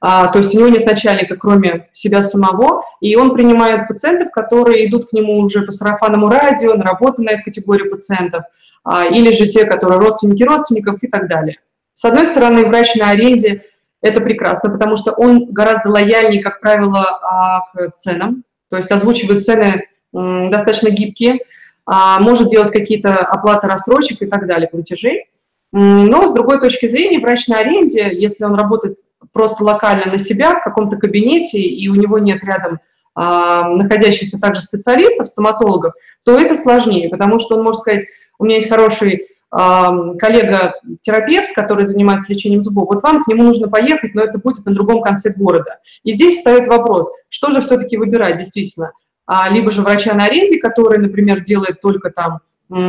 а, 0.00 0.28
то 0.28 0.38
есть 0.38 0.54
у 0.54 0.58
него 0.58 0.68
нет 0.68 0.86
начальника, 0.86 1.36
кроме 1.36 1.88
себя 1.92 2.22
самого, 2.22 2.84
и 3.00 3.16
он 3.16 3.34
принимает 3.34 3.88
пациентов, 3.88 4.30
которые 4.32 4.86
идут 4.86 5.08
к 5.08 5.12
нему 5.12 5.38
уже 5.38 5.62
по 5.62 5.72
сарафанному 5.72 6.28
радио, 6.28 6.74
наработанная 6.74 7.34
эту 7.34 7.44
категорию 7.44 7.90
пациентов, 7.90 8.44
а, 8.84 9.06
или 9.06 9.32
же 9.32 9.46
те, 9.46 9.64
которые 9.64 9.98
родственники 9.98 10.42
родственников 10.42 11.02
и 11.02 11.08
так 11.08 11.28
далее. 11.28 11.58
С 11.94 12.04
одной 12.04 12.26
стороны, 12.26 12.66
врач 12.66 12.94
на 12.96 13.10
аренде– 13.10 13.64
это 14.02 14.20
прекрасно, 14.20 14.70
потому 14.70 14.96
что 14.96 15.12
он 15.12 15.46
гораздо 15.52 15.90
лояльнее, 15.90 16.42
как 16.42 16.60
правило, 16.60 17.00
а, 17.22 17.60
к 17.72 17.92
ценам, 17.94 18.44
то 18.68 18.76
есть 18.76 18.90
озвучивает 18.90 19.44
цены 19.44 19.86
достаточно 20.12 20.90
гибкие, 20.90 21.40
может 21.86 22.48
делать 22.48 22.70
какие-то 22.70 23.16
оплаты 23.16 23.66
рассрочек 23.66 24.22
и 24.22 24.26
так 24.26 24.46
далее, 24.46 24.68
платежей. 24.68 25.28
Но 25.72 26.28
с 26.28 26.32
другой 26.32 26.60
точки 26.60 26.86
зрения, 26.86 27.18
врач 27.18 27.48
на 27.48 27.58
аренде, 27.58 28.10
если 28.12 28.44
он 28.44 28.54
работает 28.54 28.98
просто 29.32 29.64
локально 29.64 30.12
на 30.12 30.18
себя 30.18 30.54
в 30.58 30.64
каком-то 30.64 30.96
кабинете, 30.96 31.58
и 31.58 31.88
у 31.88 31.94
него 31.94 32.18
нет 32.18 32.42
рядом 32.44 32.78
а, 33.14 33.68
находящихся 33.68 34.40
также 34.40 34.60
специалистов, 34.60 35.28
стоматологов, 35.28 35.94
то 36.24 36.38
это 36.38 36.54
сложнее, 36.54 37.08
потому 37.08 37.38
что 37.38 37.56
он 37.56 37.64
может 37.64 37.80
сказать, 37.80 38.04
у 38.38 38.44
меня 38.44 38.56
есть 38.56 38.68
хороший 38.68 39.28
а, 39.50 40.14
коллега-терапевт, 40.14 41.54
который 41.54 41.86
занимается 41.86 42.32
лечением 42.32 42.60
зубов, 42.60 42.88
вот 42.88 43.02
вам 43.02 43.22
к 43.22 43.28
нему 43.28 43.44
нужно 43.44 43.68
поехать, 43.68 44.14
но 44.14 44.22
это 44.22 44.38
будет 44.38 44.66
на 44.66 44.74
другом 44.74 45.00
конце 45.00 45.32
города. 45.36 45.78
И 46.02 46.12
здесь 46.12 46.38
встает 46.38 46.66
вопрос, 46.66 47.08
что 47.28 47.52
же 47.52 47.60
все-таки 47.60 47.96
выбирать 47.96 48.36
действительно, 48.36 48.92
а, 49.26 49.48
либо 49.48 49.70
же 49.70 49.82
врача 49.82 50.12
на 50.14 50.24
аренде, 50.24 50.58
который, 50.58 50.98
например, 50.98 51.40
делает 51.40 51.80
только 51.80 52.10
там, 52.10 52.40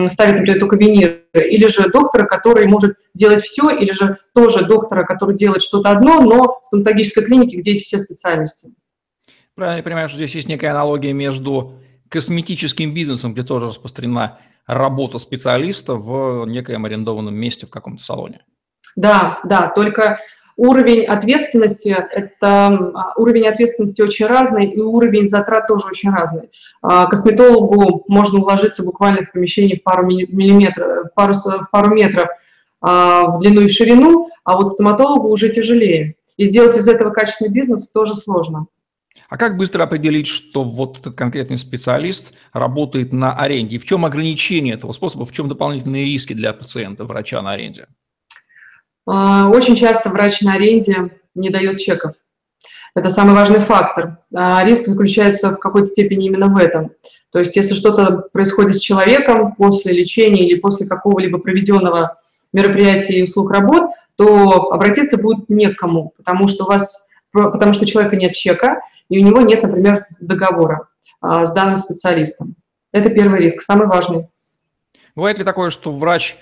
ставит, 0.07 0.35
например, 0.35 0.59
только 0.59 0.77
виниры, 0.77 1.21
или 1.33 1.67
же 1.67 1.89
доктора, 1.89 2.25
который 2.25 2.67
может 2.67 2.97
делать 3.13 3.43
все, 3.43 3.69
или 3.69 3.91
же 3.91 4.17
тоже 4.33 4.65
доктора, 4.65 5.03
который 5.03 5.35
делает 5.35 5.61
что-то 5.61 5.91
одно, 5.91 6.21
но 6.21 6.59
в 6.61 6.65
стоматологической 6.65 7.23
клинике, 7.23 7.57
где 7.57 7.71
есть 7.71 7.85
все 7.85 7.97
специальности. 7.99 8.73
Правильно 9.55 9.77
я 9.77 9.83
понимаю, 9.83 10.09
что 10.09 10.17
здесь 10.17 10.35
есть 10.35 10.49
некая 10.49 10.71
аналогия 10.71 11.13
между 11.13 11.79
косметическим 12.09 12.93
бизнесом, 12.93 13.33
где 13.33 13.43
тоже 13.43 13.67
распространена 13.67 14.39
работа 14.67 15.19
специалиста 15.19 15.95
в 15.95 16.45
некоем 16.45 16.85
арендованном 16.85 17.35
месте 17.35 17.67
в 17.67 17.69
каком-то 17.69 18.03
салоне. 18.03 18.41
Да, 18.95 19.39
да, 19.43 19.71
только 19.75 20.19
уровень 20.57 21.05
ответственности, 21.05 21.89
это 21.89 22.67
а, 22.67 23.13
уровень 23.17 23.47
ответственности 23.47 24.01
очень 24.01 24.25
разный, 24.25 24.67
и 24.67 24.79
уровень 24.79 25.27
затрат 25.27 25.67
тоже 25.67 25.87
очень 25.87 26.11
разный. 26.11 26.49
А, 26.81 27.07
косметологу 27.07 28.03
можно 28.07 28.39
уложиться 28.39 28.83
буквально 28.83 29.23
в 29.23 29.31
помещении 29.31 29.75
в 29.75 29.83
пару, 29.83 30.05
миллиметров, 30.05 31.09
в 31.11 31.13
пару, 31.13 31.33
в 31.33 31.69
пару 31.71 31.93
метров 31.93 32.29
а, 32.81 33.27
в 33.27 33.39
длину 33.39 33.61
и 33.61 33.67
в 33.67 33.71
ширину, 33.71 34.29
а 34.43 34.57
вот 34.57 34.69
стоматологу 34.69 35.29
уже 35.29 35.49
тяжелее. 35.49 36.15
И 36.37 36.45
сделать 36.45 36.77
из 36.77 36.87
этого 36.87 37.11
качественный 37.11 37.51
бизнес 37.51 37.91
тоже 37.91 38.13
сложно. 38.13 38.67
А 39.29 39.37
как 39.37 39.57
быстро 39.57 39.83
определить, 39.83 40.27
что 40.27 40.63
вот 40.63 40.99
этот 40.99 41.15
конкретный 41.15 41.57
специалист 41.57 42.33
работает 42.53 43.11
на 43.11 43.33
аренде? 43.33 43.77
И 43.77 43.79
в 43.79 43.85
чем 43.85 44.05
ограничение 44.05 44.75
этого 44.75 44.91
способа, 44.91 45.25
в 45.25 45.31
чем 45.31 45.47
дополнительные 45.49 46.05
риски 46.05 46.33
для 46.33 46.53
пациента, 46.53 47.05
врача 47.05 47.41
на 47.41 47.51
аренде? 47.51 47.87
А, 49.05 49.49
очень 49.49 49.75
часто 49.75 50.09
врач 50.09 50.41
на 50.41 50.53
аренде 50.53 51.19
не 51.35 51.49
дает 51.49 51.79
чеков. 51.79 52.13
Это 52.95 53.09
самый 53.09 53.35
важный 53.35 53.59
фактор. 53.59 54.19
А 54.33 54.63
риск 54.63 54.85
заключается 54.85 55.51
в 55.51 55.59
какой-то 55.59 55.87
степени 55.87 56.27
именно 56.27 56.47
в 56.47 56.57
этом. 56.57 56.91
То 57.31 57.39
есть 57.39 57.55
если 57.57 57.75
что-то 57.75 58.29
происходит 58.31 58.75
с 58.75 58.79
человеком 58.79 59.55
после 59.55 59.91
лечения 59.93 60.47
или 60.47 60.57
после 60.57 60.87
какого-либо 60.87 61.37
проведенного 61.39 62.17
мероприятия 62.53 63.19
и 63.19 63.23
услуг 63.23 63.51
работ, 63.51 63.91
то 64.15 64.71
обратиться 64.71 65.17
будет 65.17 65.49
не 65.49 65.67
к 65.67 65.77
кому, 65.77 66.13
потому 66.15 66.47
что 66.47 66.63
у 66.63 66.67
вас, 66.67 67.09
потому 67.33 67.73
что 67.73 67.83
у 67.83 67.87
человека 67.87 68.15
нет 68.15 68.31
чека, 68.31 68.79
и 69.09 69.19
у 69.19 69.23
него 69.23 69.41
нет, 69.41 69.61
например, 69.61 70.03
договора 70.21 70.87
а, 71.19 71.45
с 71.45 71.53
данным 71.53 71.75
специалистом. 71.75 72.55
Это 72.93 73.09
первый 73.09 73.41
риск, 73.41 73.61
самый 73.61 73.87
важный. 73.87 74.29
Бывает 75.15 75.37
ли 75.37 75.43
такое, 75.43 75.69
что 75.69 75.91
врач 75.91 76.37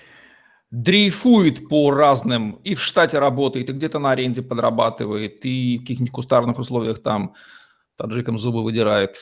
дрейфует 0.74 1.70
по 1.70 1.92
разным, 1.92 2.60
и 2.64 2.74
в 2.74 2.82
штате 2.82 3.20
работает, 3.20 3.70
и 3.70 3.74
где-то 3.74 4.00
на 4.00 4.10
аренде 4.10 4.42
подрабатывает, 4.42 5.46
и 5.46 5.78
в 5.78 5.82
каких-нибудь 5.82 6.12
кустарных 6.12 6.58
условиях 6.58 7.04
там 7.04 7.36
таджикам 7.96 8.40
зубы 8.40 8.64
выдирает? 8.64 9.18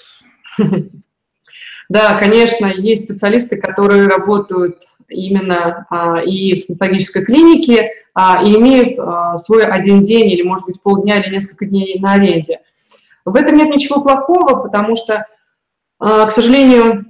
Да, 1.90 2.18
конечно, 2.18 2.68
есть 2.68 3.04
специалисты, 3.04 3.58
которые 3.58 4.08
работают 4.08 4.78
именно 5.10 5.86
а, 5.90 6.22
и 6.22 6.56
в 6.56 6.60
стоматологической 6.60 7.26
клинике, 7.26 7.90
а, 8.14 8.42
и 8.42 8.56
имеют 8.56 8.98
а, 8.98 9.36
свой 9.36 9.66
один 9.66 10.00
день 10.00 10.30
или, 10.30 10.44
может 10.44 10.68
быть, 10.68 10.82
полдня 10.82 11.20
или 11.20 11.34
несколько 11.34 11.66
дней 11.66 12.00
на 12.00 12.14
аренде. 12.14 12.62
В 13.26 13.36
этом 13.36 13.58
нет 13.58 13.68
ничего 13.68 14.02
плохого, 14.02 14.64
потому 14.64 14.96
что, 14.96 15.28
а, 16.00 16.28
к 16.28 16.32
сожалению, 16.32 17.08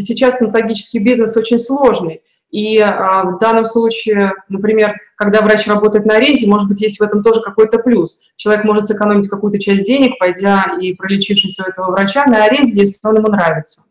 сейчас 0.00 0.36
стоматологический 0.36 1.04
бизнес 1.04 1.36
очень 1.36 1.58
сложный. 1.58 2.22
И 2.50 2.78
а, 2.78 3.24
в 3.24 3.38
данном 3.38 3.66
случае, 3.66 4.32
например, 4.48 4.94
когда 5.16 5.42
врач 5.42 5.66
работает 5.66 6.06
на 6.06 6.14
аренде, 6.14 6.46
может 6.46 6.68
быть, 6.68 6.80
есть 6.80 6.98
в 6.98 7.02
этом 7.02 7.22
тоже 7.22 7.42
какой-то 7.42 7.78
плюс. 7.78 8.30
Человек 8.36 8.64
может 8.64 8.86
сэкономить 8.86 9.28
какую-то 9.28 9.58
часть 9.58 9.84
денег, 9.84 10.18
пойдя 10.18 10.76
и 10.80 10.94
пролечившись 10.94 11.58
у 11.58 11.64
этого 11.64 11.90
врача 11.90 12.24
на 12.26 12.44
аренде, 12.44 12.72
если 12.80 13.06
он 13.06 13.16
ему 13.16 13.28
нравится. 13.28 13.82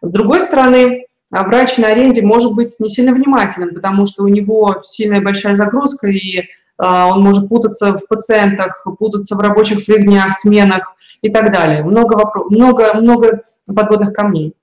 С 0.00 0.12
другой 0.12 0.40
стороны, 0.40 1.06
а, 1.32 1.44
врач 1.44 1.78
на 1.78 1.88
аренде 1.88 2.22
может 2.22 2.54
быть 2.54 2.74
не 2.80 2.88
сильно 2.88 3.12
внимателен, 3.12 3.74
потому 3.74 4.04
что 4.06 4.24
у 4.24 4.28
него 4.28 4.80
сильная 4.82 5.20
большая 5.20 5.54
загрузка, 5.54 6.08
и 6.08 6.42
а, 6.78 7.06
он 7.06 7.22
может 7.22 7.48
путаться 7.48 7.96
в 7.96 8.08
пациентах, 8.08 8.84
путаться 8.98 9.36
в 9.36 9.40
рабочих 9.40 9.80
своих 9.80 10.04
днях, 10.04 10.36
сменах 10.36 10.96
и 11.20 11.30
так 11.30 11.52
далее. 11.52 11.84
Много, 11.84 12.14
вопрос, 12.14 12.50
много, 12.50 12.94
много 12.94 13.42
подводных 13.66 14.12
камней. 14.12 14.54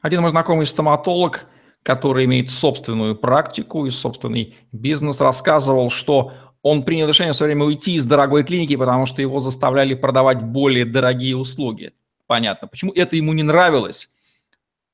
Один 0.00 0.22
мой 0.22 0.30
знакомый 0.30 0.66
стоматолог, 0.66 1.46
который 1.82 2.24
имеет 2.26 2.50
собственную 2.50 3.16
практику 3.16 3.86
и 3.86 3.90
собственный 3.90 4.56
бизнес, 4.72 5.20
рассказывал, 5.20 5.90
что 5.90 6.32
он 6.62 6.82
принял 6.82 7.08
решение 7.08 7.32
в 7.32 7.36
свое 7.36 7.54
время 7.54 7.64
уйти 7.64 7.94
из 7.94 8.04
дорогой 8.04 8.44
клиники, 8.44 8.76
потому 8.76 9.06
что 9.06 9.22
его 9.22 9.40
заставляли 9.40 9.94
продавать 9.94 10.42
более 10.42 10.84
дорогие 10.84 11.36
услуги. 11.36 11.92
Понятно, 12.26 12.68
почему 12.68 12.92
это 12.92 13.16
ему 13.16 13.32
не 13.32 13.42
нравилось 13.42 14.10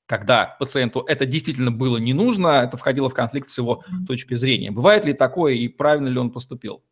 когда 0.06 0.56
пациенту 0.58 1.04
это 1.06 1.26
действительно 1.26 1.70
было 1.70 1.98
не 1.98 2.14
нужно, 2.14 2.62
это 2.64 2.76
входило 2.76 3.08
в 3.08 3.14
конфликт 3.14 3.48
с 3.48 3.58
его 3.58 3.84
точки 4.06 4.34
зрения. 4.34 4.70
Бывает 4.70 5.04
ли 5.04 5.12
такое 5.12 5.54
и 5.54 5.68
правильно 5.68 6.08
ли 6.08 6.18
он 6.18 6.30
поступил? 6.30 6.82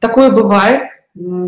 Такое 0.00 0.30
бывает. 0.30 0.88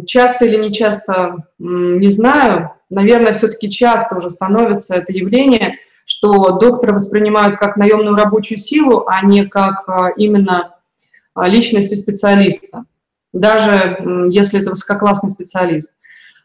Часто 0.06 0.44
или 0.44 0.58
не 0.58 0.72
часто, 0.72 1.48
не 1.58 2.10
знаю. 2.10 2.72
Наверное, 2.90 3.32
все-таки 3.32 3.70
часто 3.70 4.16
уже 4.16 4.28
становится 4.28 4.94
это 4.94 5.12
явление, 5.12 5.78
что 6.04 6.58
доктора 6.58 6.92
воспринимают 6.92 7.56
как 7.56 7.76
наемную 7.76 8.16
рабочую 8.16 8.58
силу, 8.58 9.04
а 9.06 9.24
не 9.24 9.46
как 9.46 9.88
а, 9.88 10.10
именно 10.16 10.74
а, 11.34 11.48
личности 11.48 11.94
специалиста, 11.94 12.84
даже 13.32 14.28
если 14.30 14.60
это 14.60 14.70
высококлассный 14.70 15.30
специалист. 15.30 15.96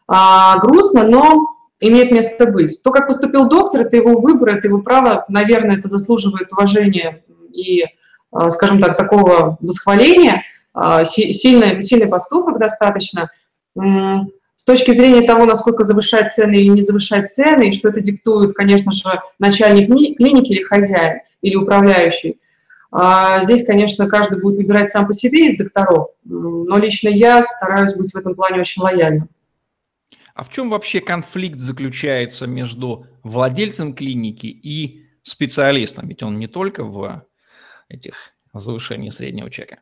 А, 0.08 0.58
грустно, 0.58 1.06
но 1.06 1.56
имеет 1.78 2.10
место 2.10 2.46
быть. 2.46 2.82
То, 2.82 2.90
как 2.90 3.06
поступил 3.06 3.48
доктор, 3.48 3.82
это 3.82 3.96
его 3.96 4.20
выбор, 4.20 4.56
это 4.56 4.68
его 4.68 4.80
право, 4.80 5.24
наверное, 5.28 5.76
это 5.76 5.88
заслуживает 5.88 6.52
уважения 6.52 7.22
и, 7.52 7.84
а, 8.32 8.50
скажем 8.50 8.80
так, 8.80 8.96
такого 8.96 9.56
восхваления, 9.60 10.42
а, 10.74 11.04
сильный, 11.04 11.82
сильный 11.82 12.08
поступок 12.08 12.58
достаточно. 12.58 13.30
С 14.60 14.64
точки 14.64 14.92
зрения 14.92 15.26
того, 15.26 15.46
насколько 15.46 15.84
завышать 15.84 16.32
цены 16.32 16.56
или 16.56 16.68
не 16.68 16.82
завышать 16.82 17.32
цены, 17.32 17.70
и 17.70 17.72
что 17.72 17.88
это 17.88 18.02
диктует, 18.02 18.52
конечно 18.52 18.92
же, 18.92 19.08
начальник 19.38 19.86
клиники 20.18 20.52
или 20.52 20.62
хозяин, 20.64 21.20
или 21.40 21.56
управляющий, 21.56 22.38
а, 22.92 23.42
Здесь, 23.42 23.64
конечно, 23.64 24.06
каждый 24.06 24.38
будет 24.38 24.58
выбирать 24.58 24.90
сам 24.90 25.06
по 25.06 25.14
себе 25.14 25.48
из 25.48 25.56
докторов, 25.56 26.08
но 26.24 26.76
лично 26.76 27.08
я 27.08 27.42
стараюсь 27.42 27.94
быть 27.94 28.12
в 28.12 28.16
этом 28.18 28.34
плане 28.34 28.60
очень 28.60 28.82
лояльным. 28.82 29.30
А 30.34 30.44
в 30.44 30.50
чем 30.50 30.68
вообще 30.68 31.00
конфликт 31.00 31.58
заключается 31.58 32.46
между 32.46 33.06
владельцем 33.22 33.94
клиники 33.94 34.48
и 34.48 35.06
специалистом? 35.22 36.06
Ведь 36.06 36.22
он 36.22 36.38
не 36.38 36.48
только 36.48 36.84
в 36.84 37.24
этих 37.88 38.34
завышении 38.52 39.08
среднего 39.08 39.50
чека. 39.50 39.78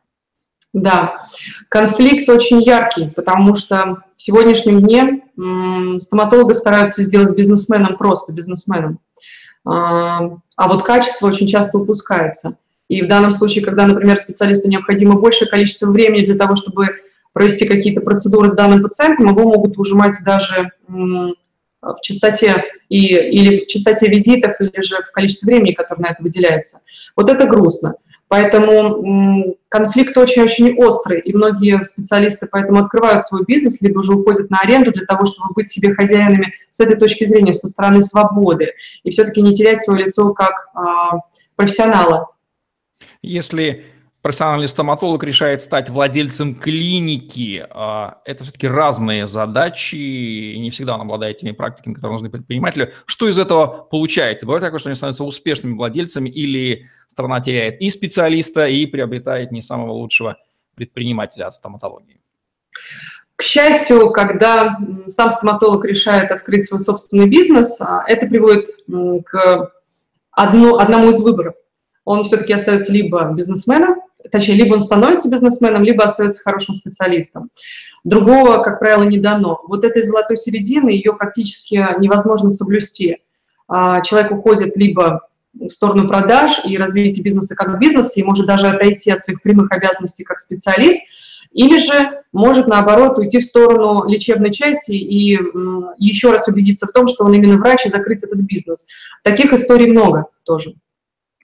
Да, 0.73 1.25
конфликт 1.67 2.29
очень 2.29 2.61
яркий, 2.61 3.09
потому 3.15 3.55
что 3.55 4.03
в 4.15 4.21
сегодняшнем 4.21 4.81
дне 4.81 5.23
стоматологи 5.99 6.53
стараются 6.53 7.01
сделать 7.01 7.35
бизнесменом 7.35 7.97
просто 7.97 8.33
бизнесменом. 8.33 8.99
А, 9.65 10.37
а 10.55 10.67
вот 10.67 10.83
качество 10.83 11.27
очень 11.27 11.47
часто 11.47 11.79
упускается. 11.79 12.57
И 12.87 13.01
в 13.01 13.07
данном 13.07 13.33
случае, 13.33 13.63
когда, 13.63 13.85
например, 13.85 14.17
специалисту 14.17 14.69
необходимо 14.69 15.19
большее 15.19 15.49
количество 15.49 15.91
времени 15.91 16.25
для 16.25 16.35
того, 16.35 16.55
чтобы 16.55 16.97
провести 17.33 17.67
какие-то 17.67 18.01
процедуры 18.01 18.49
с 18.49 18.53
данным 18.53 18.83
пациентом, 18.83 19.27
его 19.27 19.43
могут 19.43 19.77
ужимать 19.77 20.15
даже 20.25 20.71
в 20.87 22.01
частоте 22.01 22.63
и, 22.89 23.15
или 23.15 23.63
в 23.63 23.67
частоте 23.67 24.07
визитов, 24.07 24.59
или 24.59 24.81
же 24.81 25.01
в 25.03 25.11
количестве 25.11 25.47
времени, 25.53 25.73
которое 25.73 26.01
на 26.01 26.07
это 26.07 26.21
выделяется. 26.21 26.81
Вот 27.15 27.29
это 27.29 27.45
грустно. 27.45 27.95
Поэтому 28.29 29.55
конфликт 29.69 30.15
очень-очень 30.15 30.77
острый, 30.77 31.19
и 31.19 31.33
многие 31.33 31.83
специалисты 31.83 32.47
поэтому 32.49 32.79
открывают 32.79 33.25
свой 33.25 33.43
бизнес, 33.43 33.81
либо 33.81 33.99
уже 33.99 34.13
уходят 34.13 34.51
на 34.51 34.59
аренду 34.59 34.91
для 34.91 35.05
того, 35.07 35.25
чтобы 35.25 35.55
быть 35.55 35.67
себе 35.67 35.95
хозяинами 35.95 36.53
с 36.69 36.79
этой 36.79 36.95
точки 36.95 37.25
зрения, 37.25 37.53
со 37.53 37.67
стороны 37.67 38.03
свободы, 38.03 38.73
и 39.03 39.09
все-таки 39.09 39.41
не 39.41 39.53
терять 39.55 39.81
свое 39.81 40.05
лицо 40.05 40.31
как 40.33 40.69
а, 40.75 41.13
профессионала. 41.55 42.29
Если 43.23 43.83
профессиональный 44.21 44.67
стоматолог 44.67 45.23
решает 45.23 45.61
стать 45.61 45.89
владельцем 45.89 46.55
клиники. 46.55 47.65
А, 47.69 48.21
это 48.25 48.43
все-таки 48.43 48.67
разные 48.67 49.27
задачи, 49.27 49.95
и 49.95 50.59
не 50.59 50.71
всегда 50.71 50.95
он 50.95 51.01
обладает 51.01 51.37
теми 51.37 51.51
практиками, 51.51 51.93
которые 51.93 52.13
нужны 52.13 52.29
предпринимателю. 52.29 52.91
Что 53.05 53.27
из 53.27 53.39
этого 53.39 53.87
получается? 53.89 54.45
Бывает 54.45 54.63
такое, 54.63 54.79
что 54.79 54.89
они 54.89 54.95
становятся 54.95 55.23
успешными 55.23 55.75
владельцами, 55.75 56.29
или 56.29 56.89
страна 57.07 57.39
теряет 57.39 57.79
и 57.81 57.89
специалиста, 57.89 58.67
и 58.67 58.85
приобретает 58.85 59.51
не 59.51 59.61
самого 59.61 59.91
лучшего 59.91 60.37
предпринимателя 60.75 61.47
от 61.47 61.53
стоматологии? 61.53 62.21
К 63.35 63.41
счастью, 63.41 64.11
когда 64.11 64.77
сам 65.07 65.31
стоматолог 65.31 65.85
решает 65.85 66.29
открыть 66.29 66.65
свой 66.65 66.81
собственный 66.81 67.29
бизнес, 67.29 67.79
а, 67.79 68.03
это 68.05 68.27
приводит 68.27 68.67
к 69.25 69.71
одному 70.31 71.09
из 71.09 71.21
выборов. 71.21 71.55
Он 72.03 72.23
все-таки 72.23 72.53
остается 72.53 72.91
либо 72.91 73.31
бизнесменом, 73.33 74.01
точнее, 74.31 74.55
либо 74.55 74.73
он 74.73 74.79
становится 74.79 75.29
бизнесменом, 75.29 75.83
либо 75.83 76.03
остается 76.03 76.41
хорошим 76.41 76.75
специалистом. 76.75 77.49
Другого, 78.03 78.63
как 78.63 78.79
правило, 78.79 79.03
не 79.03 79.17
дано. 79.17 79.61
Вот 79.67 79.83
этой 79.83 80.03
золотой 80.03 80.37
середины, 80.37 80.89
ее 80.89 81.13
практически 81.13 81.75
невозможно 81.99 82.49
соблюсти. 82.49 83.17
А, 83.67 84.01
человек 84.01 84.31
уходит 84.31 84.77
либо 84.77 85.27
в 85.53 85.69
сторону 85.69 86.07
продаж 86.07 86.61
и 86.65 86.77
развития 86.77 87.21
бизнеса 87.21 87.55
как 87.55 87.79
бизнеса, 87.79 88.19
и 88.19 88.23
может 88.23 88.45
даже 88.45 88.67
отойти 88.67 89.11
от 89.11 89.21
своих 89.21 89.41
прямых 89.41 89.71
обязанностей 89.71 90.23
как 90.23 90.39
специалист, 90.39 90.99
или 91.51 91.77
же 91.79 92.21
может, 92.31 92.67
наоборот, 92.67 93.17
уйти 93.17 93.39
в 93.39 93.43
сторону 93.43 94.07
лечебной 94.07 94.51
части 94.51 94.91
и 94.91 95.37
еще 95.97 96.31
раз 96.31 96.47
убедиться 96.47 96.85
в 96.85 96.91
том, 96.91 97.07
что 97.07 97.25
он 97.25 97.33
именно 97.33 97.57
врач 97.57 97.85
и 97.85 97.89
закрыть 97.89 98.23
этот 98.23 98.39
бизнес. 98.41 98.85
Таких 99.23 99.51
историй 99.53 99.89
много 99.89 100.25
тоже. 100.45 100.75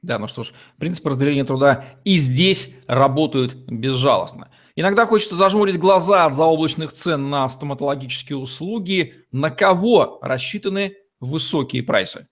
Да, 0.06 0.20
ну 0.20 0.28
что 0.28 0.44
ж, 0.44 0.52
принцип 0.78 1.04
разделения 1.08 1.44
труда 1.46 1.86
и 2.04 2.20
здесь 2.20 2.76
работают 2.86 3.56
безжалостно. 3.56 4.50
Иногда 4.76 5.08
хочется 5.08 5.36
зажмурить 5.36 5.80
глаза 5.80 6.26
от 6.26 6.36
заоблачных 6.36 6.94
цен 6.94 7.32
на 7.32 7.50
стоматологические 7.50 8.38
услуги. 8.38 9.16
На 9.32 9.50
кого 9.50 10.20
рассчитаны 10.22 10.94
высокие 11.20 11.82
прайсы? 11.82 12.28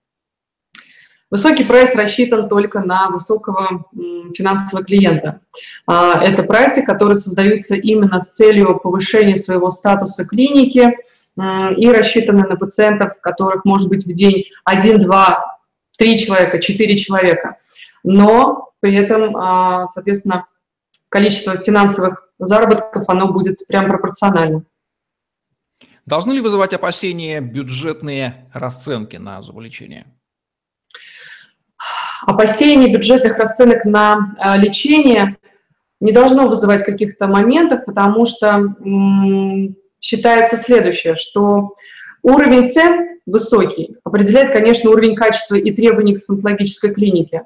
Высокий 1.32 1.64
прайс 1.64 1.96
рассчитан 1.96 2.48
только 2.48 2.80
на 2.80 3.08
высокого 3.08 3.86
финансового 4.36 4.84
клиента. 4.84 5.40
А, 5.88 6.22
это 6.22 6.44
прайсы, 6.44 6.84
которые 6.84 7.16
создаются 7.16 7.74
именно 7.74 8.20
с 8.20 8.34
целью 8.34 8.78
повышения 8.78 9.34
своего 9.34 9.68
статуса 9.68 10.24
клиники 10.24 10.96
и 11.76 11.88
рассчитаны 11.90 12.46
на 12.46 12.54
пациентов, 12.54 13.20
которых 13.20 13.64
может 13.64 13.88
быть 13.88 14.06
в 14.06 14.12
день 14.12 14.44
1, 14.64 15.08
2, 15.98 16.06
3 16.06 16.18
человека, 16.18 16.60
4 16.60 16.96
человека. 16.96 17.56
Но 18.02 18.70
при 18.80 18.94
этом, 18.96 19.36
а, 19.36 19.86
соответственно, 19.86 20.46
количество 21.08 21.56
финансовых 21.56 22.28
заработков, 22.38 23.04
оно 23.08 23.32
будет 23.32 23.66
прям 23.66 23.88
пропорционально. 23.88 24.64
Должны 26.06 26.32
ли 26.32 26.40
вызывать 26.40 26.74
опасения 26.74 27.40
бюджетные 27.40 28.50
расценки 28.52 29.16
на 29.16 29.40
зуболечение? 29.42 30.06
опасений 32.26 32.92
бюджетных 32.92 33.38
расценок 33.38 33.84
на 33.84 34.34
э, 34.38 34.58
лечение 34.58 35.36
не 36.00 36.12
должно 36.12 36.48
вызывать 36.48 36.84
каких-то 36.84 37.26
моментов, 37.26 37.84
потому 37.86 38.26
что 38.26 38.74
считается 40.00 40.56
следующее, 40.56 41.16
что 41.16 41.74
уровень 42.24 42.68
цен 42.68 43.18
высокий 43.26 43.96
определяет, 44.04 44.52
конечно, 44.52 44.90
уровень 44.90 45.14
качества 45.14 45.54
и 45.54 45.70
требований 45.70 46.14
к 46.14 46.18
стоматологической 46.18 46.92
клинике. 46.92 47.42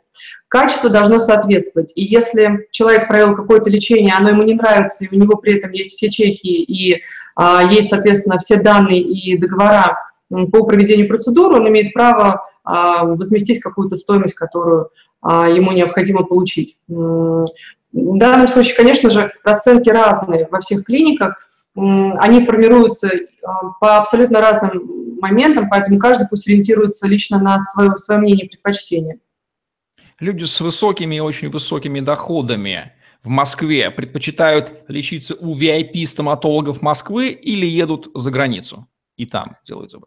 Качество 0.48 0.88
должно 0.88 1.18
соответствовать. 1.18 1.92
И 1.94 2.02
если 2.02 2.66
человек 2.70 3.08
провел 3.08 3.34
какое-то 3.34 3.70
лечение, 3.70 4.14
оно 4.14 4.30
ему 4.30 4.42
не 4.42 4.54
нравится, 4.54 5.04
и 5.04 5.14
у 5.14 5.20
него 5.20 5.36
при 5.36 5.58
этом 5.58 5.72
есть 5.72 5.92
все 5.92 6.10
чеки 6.10 6.62
и 6.62 7.02
а, 7.36 7.62
есть, 7.70 7.88
соответственно, 7.88 8.38
все 8.38 8.56
данные 8.56 9.00
и 9.00 9.36
договора 9.36 9.96
по 10.28 10.64
проведению 10.64 11.08
процедуры, 11.08 11.56
он 11.56 11.68
имеет 11.68 11.92
право 11.92 12.42
а, 12.64 13.04
возместить 13.04 13.60
какую-то 13.60 13.96
стоимость, 13.96 14.34
которую 14.34 14.90
а, 15.22 15.48
ему 15.48 15.72
необходимо 15.72 16.24
получить. 16.24 16.78
В 16.88 17.46
данном 17.92 18.48
случае, 18.48 18.76
конечно 18.76 19.08
же, 19.08 19.32
расценки 19.44 19.88
разные 19.88 20.48
во 20.50 20.60
всех 20.60 20.84
клиниках, 20.84 21.47
они 21.78 22.44
формируются 22.44 23.10
а, 23.42 23.70
по 23.80 23.96
абсолютно 23.96 24.40
разным 24.40 25.18
моментам, 25.20 25.68
поэтому 25.68 25.98
каждый 25.98 26.26
пусть 26.28 26.46
ориентируется 26.48 27.06
лично 27.06 27.38
на 27.38 27.58
свое, 27.58 27.96
свое 27.96 28.20
мнение 28.20 28.46
и 28.46 28.48
предпочтение. 28.48 29.20
Люди 30.20 30.44
с 30.44 30.60
высокими 30.60 31.16
и 31.16 31.20
очень 31.20 31.48
высокими 31.48 32.00
доходами 32.00 32.92
в 33.22 33.28
Москве 33.28 33.90
предпочитают 33.90 34.84
лечиться 34.88 35.34
у 35.34 35.56
VIP-стоматологов 35.56 36.82
Москвы 36.82 37.28
или 37.28 37.66
едут 37.66 38.10
за 38.14 38.30
границу 38.30 38.88
и 39.16 39.26
там 39.26 39.56
делают 39.64 39.90
зубы? 39.90 40.06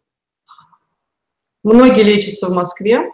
Многие 1.63 2.03
лечатся 2.03 2.47
в 2.47 2.53
Москве, 2.53 3.09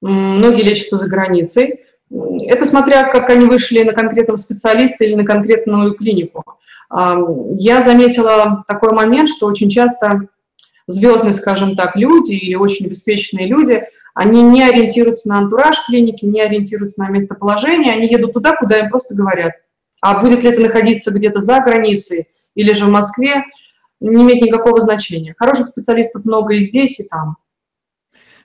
многие 0.00 0.62
лечатся 0.62 0.96
за 0.96 1.08
границей. 1.08 1.84
Это 2.10 2.64
смотря, 2.64 3.10
как 3.10 3.30
они 3.30 3.46
вышли 3.46 3.82
на 3.82 3.92
конкретного 3.92 4.36
специалиста 4.36 5.04
или 5.04 5.14
на 5.14 5.24
конкретную 5.24 5.94
клинику. 5.94 6.44
Я 6.90 7.82
заметила 7.82 8.64
такой 8.68 8.92
момент, 8.92 9.28
что 9.28 9.46
очень 9.46 9.70
часто 9.70 10.28
звездные, 10.86 11.32
скажем 11.32 11.76
так, 11.76 11.96
люди 11.96 12.32
или 12.32 12.54
очень 12.54 12.86
обеспеченные 12.86 13.46
люди, 13.46 13.82
они 14.14 14.42
не 14.42 14.62
ориентируются 14.62 15.28
на 15.28 15.38
антураж 15.38 15.84
клиники, 15.86 16.24
не 16.24 16.40
ориентируются 16.40 17.02
на 17.02 17.08
местоположение, 17.08 17.92
они 17.92 18.06
едут 18.06 18.34
туда, 18.34 18.54
куда 18.54 18.78
им 18.78 18.90
просто 18.90 19.16
говорят. 19.16 19.54
А 20.00 20.20
будет 20.20 20.42
ли 20.42 20.50
это 20.50 20.60
находиться 20.60 21.10
где-то 21.10 21.40
за 21.40 21.60
границей 21.60 22.28
или 22.54 22.74
же 22.74 22.84
в 22.84 22.90
Москве, 22.90 23.42
не 24.00 24.22
имеет 24.22 24.42
никакого 24.42 24.80
значения. 24.80 25.34
Хороших 25.38 25.66
специалистов 25.66 26.24
много 26.26 26.54
и 26.54 26.60
здесь, 26.60 27.00
и 27.00 27.08
там. 27.08 27.38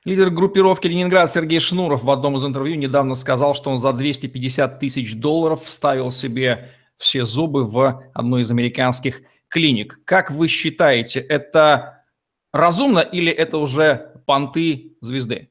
Лидер 0.06 0.30
группировки 0.30 0.88
«Ленинград» 0.88 1.30
Сергей 1.30 1.60
Шнуров 1.60 2.04
в 2.04 2.10
одном 2.10 2.38
из 2.38 2.46
интервью 2.46 2.76
недавно 2.76 3.16
сказал, 3.16 3.54
что 3.54 3.70
он 3.70 3.80
за 3.80 3.92
250 3.92 4.80
тысяч 4.80 5.16
долларов 5.16 5.66
вставил 5.66 6.10
себе 6.10 6.70
все 6.98 7.26
зубы 7.26 7.66
в 7.66 8.04
одной 8.14 8.44
из 8.44 8.52
американских 8.52 9.22
клиник. 9.50 10.00
Как 10.06 10.32
вы 10.32 10.48
считаете, 10.48 11.20
это 11.20 12.06
разумно 12.54 13.00
или 13.00 13.30
это 13.30 13.58
уже 13.58 14.14
понты 14.26 14.94
звезды? 15.02 15.50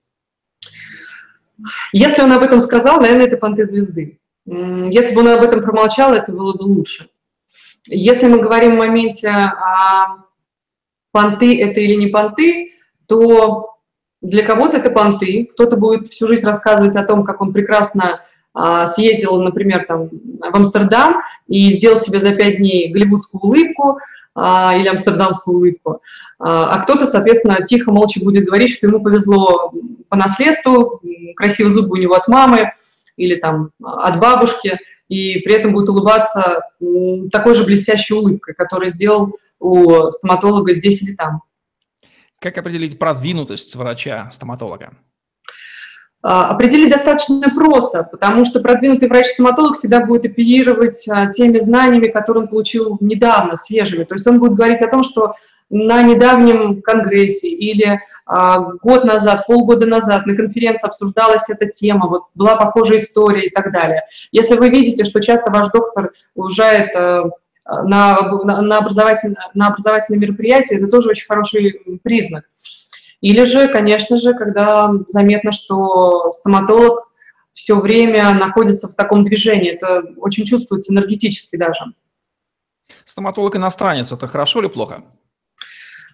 Если 1.92 2.22
он 2.22 2.32
об 2.32 2.42
этом 2.42 2.62
сказал, 2.62 3.02
наверное, 3.02 3.26
это 3.26 3.36
понты 3.36 3.66
звезды. 3.66 4.18
Если 4.46 5.14
бы 5.14 5.20
он 5.20 5.28
об 5.28 5.42
этом 5.42 5.62
промолчал, 5.62 6.14
это 6.14 6.32
было 6.32 6.54
бы 6.54 6.62
лучше. 6.62 7.10
Если 7.86 8.26
мы 8.26 8.40
говорим 8.40 8.76
в 8.76 8.78
моменте, 8.78 9.28
а 9.28 10.24
понты 11.12 11.60
это 11.60 11.80
или 11.80 11.96
не 11.96 12.06
понты, 12.06 12.72
то 13.06 13.77
для 14.20 14.44
кого-то 14.44 14.78
это 14.78 14.90
понты, 14.90 15.48
кто-то 15.52 15.76
будет 15.76 16.08
всю 16.08 16.26
жизнь 16.26 16.44
рассказывать 16.44 16.96
о 16.96 17.04
том, 17.04 17.24
как 17.24 17.40
он 17.40 17.52
прекрасно 17.52 18.20
а, 18.54 18.86
съездил, 18.86 19.40
например, 19.40 19.84
там, 19.86 20.08
в 20.08 20.56
Амстердам 20.56 21.22
и 21.46 21.72
сделал 21.72 21.98
себе 21.98 22.18
за 22.18 22.32
пять 22.32 22.58
дней 22.58 22.92
голливудскую 22.92 23.40
улыбку 23.40 23.98
а, 24.34 24.74
или 24.76 24.88
амстердамскую 24.88 25.58
улыбку. 25.58 26.02
А, 26.40 26.72
а 26.72 26.82
кто-то, 26.82 27.06
соответственно, 27.06 27.64
тихо, 27.64 27.92
молча 27.92 28.20
будет 28.22 28.44
говорить, 28.44 28.72
что 28.72 28.88
ему 28.88 29.00
повезло 29.00 29.72
по 30.08 30.16
наследству, 30.16 31.00
красивые 31.36 31.72
зубы 31.72 31.98
у 31.98 32.00
него 32.00 32.14
от 32.14 32.26
мамы 32.26 32.72
или 33.16 33.36
там 33.36 33.70
от 33.82 34.18
бабушки, 34.18 34.78
и 35.08 35.38
при 35.40 35.54
этом 35.54 35.72
будет 35.72 35.88
улыбаться 35.88 36.62
такой 37.30 37.54
же 37.54 37.64
блестящей 37.64 38.14
улыбкой, 38.14 38.54
которую 38.54 38.90
сделал 38.90 39.36
у 39.60 40.10
стоматолога 40.10 40.74
здесь 40.74 41.02
или 41.02 41.14
там. 41.14 41.42
Как 42.40 42.56
определить 42.56 42.98
продвинутость 42.98 43.74
врача-стоматолога? 43.74 44.94
А, 46.22 46.50
определить 46.50 46.90
достаточно 46.90 47.48
просто, 47.54 48.04
потому 48.04 48.44
что 48.44 48.60
продвинутый 48.60 49.08
врач-стоматолог 49.08 49.76
всегда 49.76 50.04
будет 50.04 50.26
оперировать 50.26 51.08
а, 51.08 51.32
теми 51.32 51.58
знаниями, 51.58 52.08
которые 52.08 52.44
он 52.44 52.48
получил 52.48 52.96
недавно, 53.00 53.56
свежими. 53.56 54.04
То 54.04 54.14
есть 54.14 54.26
он 54.26 54.38
будет 54.38 54.54
говорить 54.54 54.82
о 54.82 54.88
том, 54.88 55.02
что 55.02 55.34
на 55.70 56.02
недавнем 56.02 56.80
конгрессе 56.80 57.48
или 57.48 58.00
а, 58.24 58.60
год 58.82 59.04
назад, 59.04 59.46
полгода 59.46 59.86
назад 59.86 60.26
на 60.26 60.36
конференции 60.36 60.86
обсуждалась 60.86 61.48
эта 61.50 61.66
тема, 61.66 62.08
вот 62.08 62.24
была 62.34 62.54
похожая 62.56 62.98
история 62.98 63.46
и 63.46 63.50
так 63.50 63.72
далее. 63.72 64.02
Если 64.30 64.56
вы 64.56 64.70
видите, 64.70 65.04
что 65.04 65.20
часто 65.20 65.50
ваш 65.50 65.68
доктор 65.72 66.12
уезжает 66.34 66.94
на, 67.68 68.16
на, 68.44 68.78
образовательное, 68.78 69.50
на 69.54 69.68
образовательное 69.68 70.20
мероприятие, 70.20 70.78
это 70.78 70.88
тоже 70.88 71.10
очень 71.10 71.26
хороший 71.26 71.80
признак. 72.02 72.48
Или 73.20 73.44
же, 73.44 73.68
конечно 73.68 74.16
же, 74.16 74.32
когда 74.34 74.90
заметно, 75.08 75.52
что 75.52 76.30
стоматолог 76.30 77.10
все 77.52 77.78
время 77.78 78.32
находится 78.34 78.88
в 78.88 78.94
таком 78.94 79.24
движении, 79.24 79.72
это 79.72 80.04
очень 80.16 80.44
чувствуется 80.44 80.92
энергетически 80.92 81.56
даже. 81.56 81.84
Стоматолог-иностранец– 83.04 84.12
это 84.12 84.26
хорошо 84.28 84.60
или 84.60 84.68
плохо? 84.68 85.02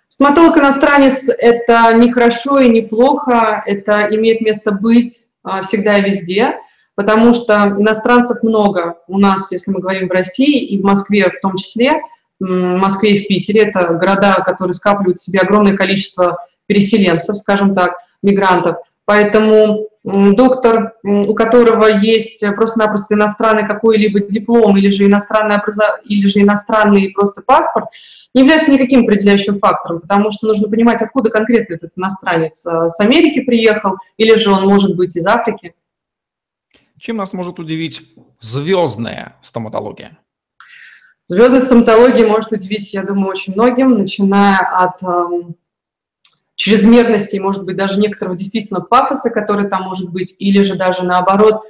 Стоматолог-иностранец– 0.08 1.28
это 1.38 1.92
не 1.94 2.10
хорошо 2.10 2.58
и 2.58 2.68
не 2.68 2.82
плохо, 2.82 3.62
это 3.66 4.08
имеет 4.14 4.40
место 4.40 4.72
быть 4.72 5.28
а, 5.42 5.62
всегда 5.62 5.98
и 5.98 6.10
везде– 6.10 6.58
потому 6.94 7.34
что 7.34 7.74
иностранцев 7.78 8.42
много 8.42 8.96
у 9.08 9.18
нас, 9.18 9.50
если 9.52 9.70
мы 9.70 9.80
говорим 9.80 10.08
в 10.08 10.12
России 10.12 10.64
и 10.64 10.80
в 10.80 10.84
Москве 10.84 11.30
в 11.30 11.40
том 11.40 11.56
числе, 11.56 12.00
в 12.40 12.46
Москве 12.46 13.14
и 13.14 13.24
в 13.24 13.28
Питере, 13.28 13.62
это 13.62 13.94
города, 13.94 14.42
которые 14.44 14.74
скапливают 14.74 15.18
в 15.18 15.22
себе 15.22 15.40
огромное 15.40 15.76
количество 15.76 16.38
переселенцев, 16.66 17.36
скажем 17.36 17.74
так, 17.74 17.96
мигрантов. 18.22 18.76
Поэтому 19.04 19.88
доктор, 20.02 20.94
у 21.02 21.34
которого 21.34 21.86
есть 21.86 22.44
просто-напросто 22.56 23.14
иностранный 23.14 23.66
какой-либо 23.66 24.20
диплом 24.20 24.76
или 24.76 24.90
же 24.90 25.06
иностранный, 25.06 25.56
образов... 25.56 26.00
или 26.04 26.26
же 26.26 26.40
иностранный 26.40 27.10
просто 27.14 27.42
паспорт, 27.42 27.86
не 28.34 28.42
является 28.42 28.72
никаким 28.72 29.04
определяющим 29.04 29.58
фактором, 29.58 30.00
потому 30.00 30.30
что 30.32 30.48
нужно 30.48 30.68
понимать, 30.68 31.00
откуда 31.00 31.30
конкретно 31.30 31.74
этот 31.74 31.92
иностранец. 31.96 32.64
С 32.64 32.98
Америки 33.00 33.40
приехал 33.40 33.96
или 34.16 34.34
же 34.36 34.50
он 34.50 34.66
может 34.66 34.96
быть 34.96 35.16
из 35.16 35.26
Африки. 35.26 35.74
Чем 37.04 37.18
нас 37.18 37.34
может 37.34 37.58
удивить 37.58 38.00
звездная 38.40 39.36
стоматология? 39.42 40.16
Звездная 41.26 41.60
стоматология 41.60 42.26
может 42.26 42.52
удивить, 42.52 42.94
я 42.94 43.02
думаю, 43.02 43.28
очень 43.28 43.52
многим, 43.52 43.90
начиная 43.90 44.56
от 44.56 45.02
эм, 45.02 45.54
чрезмерности, 46.54 47.36
может 47.36 47.66
быть, 47.66 47.76
даже 47.76 48.00
некоторого 48.00 48.38
действительно 48.38 48.80
пафоса, 48.80 49.28
который 49.28 49.68
там 49.68 49.82
может 49.82 50.14
быть, 50.14 50.34
или 50.38 50.62
же 50.62 50.76
даже 50.76 51.02
наоборот, 51.02 51.64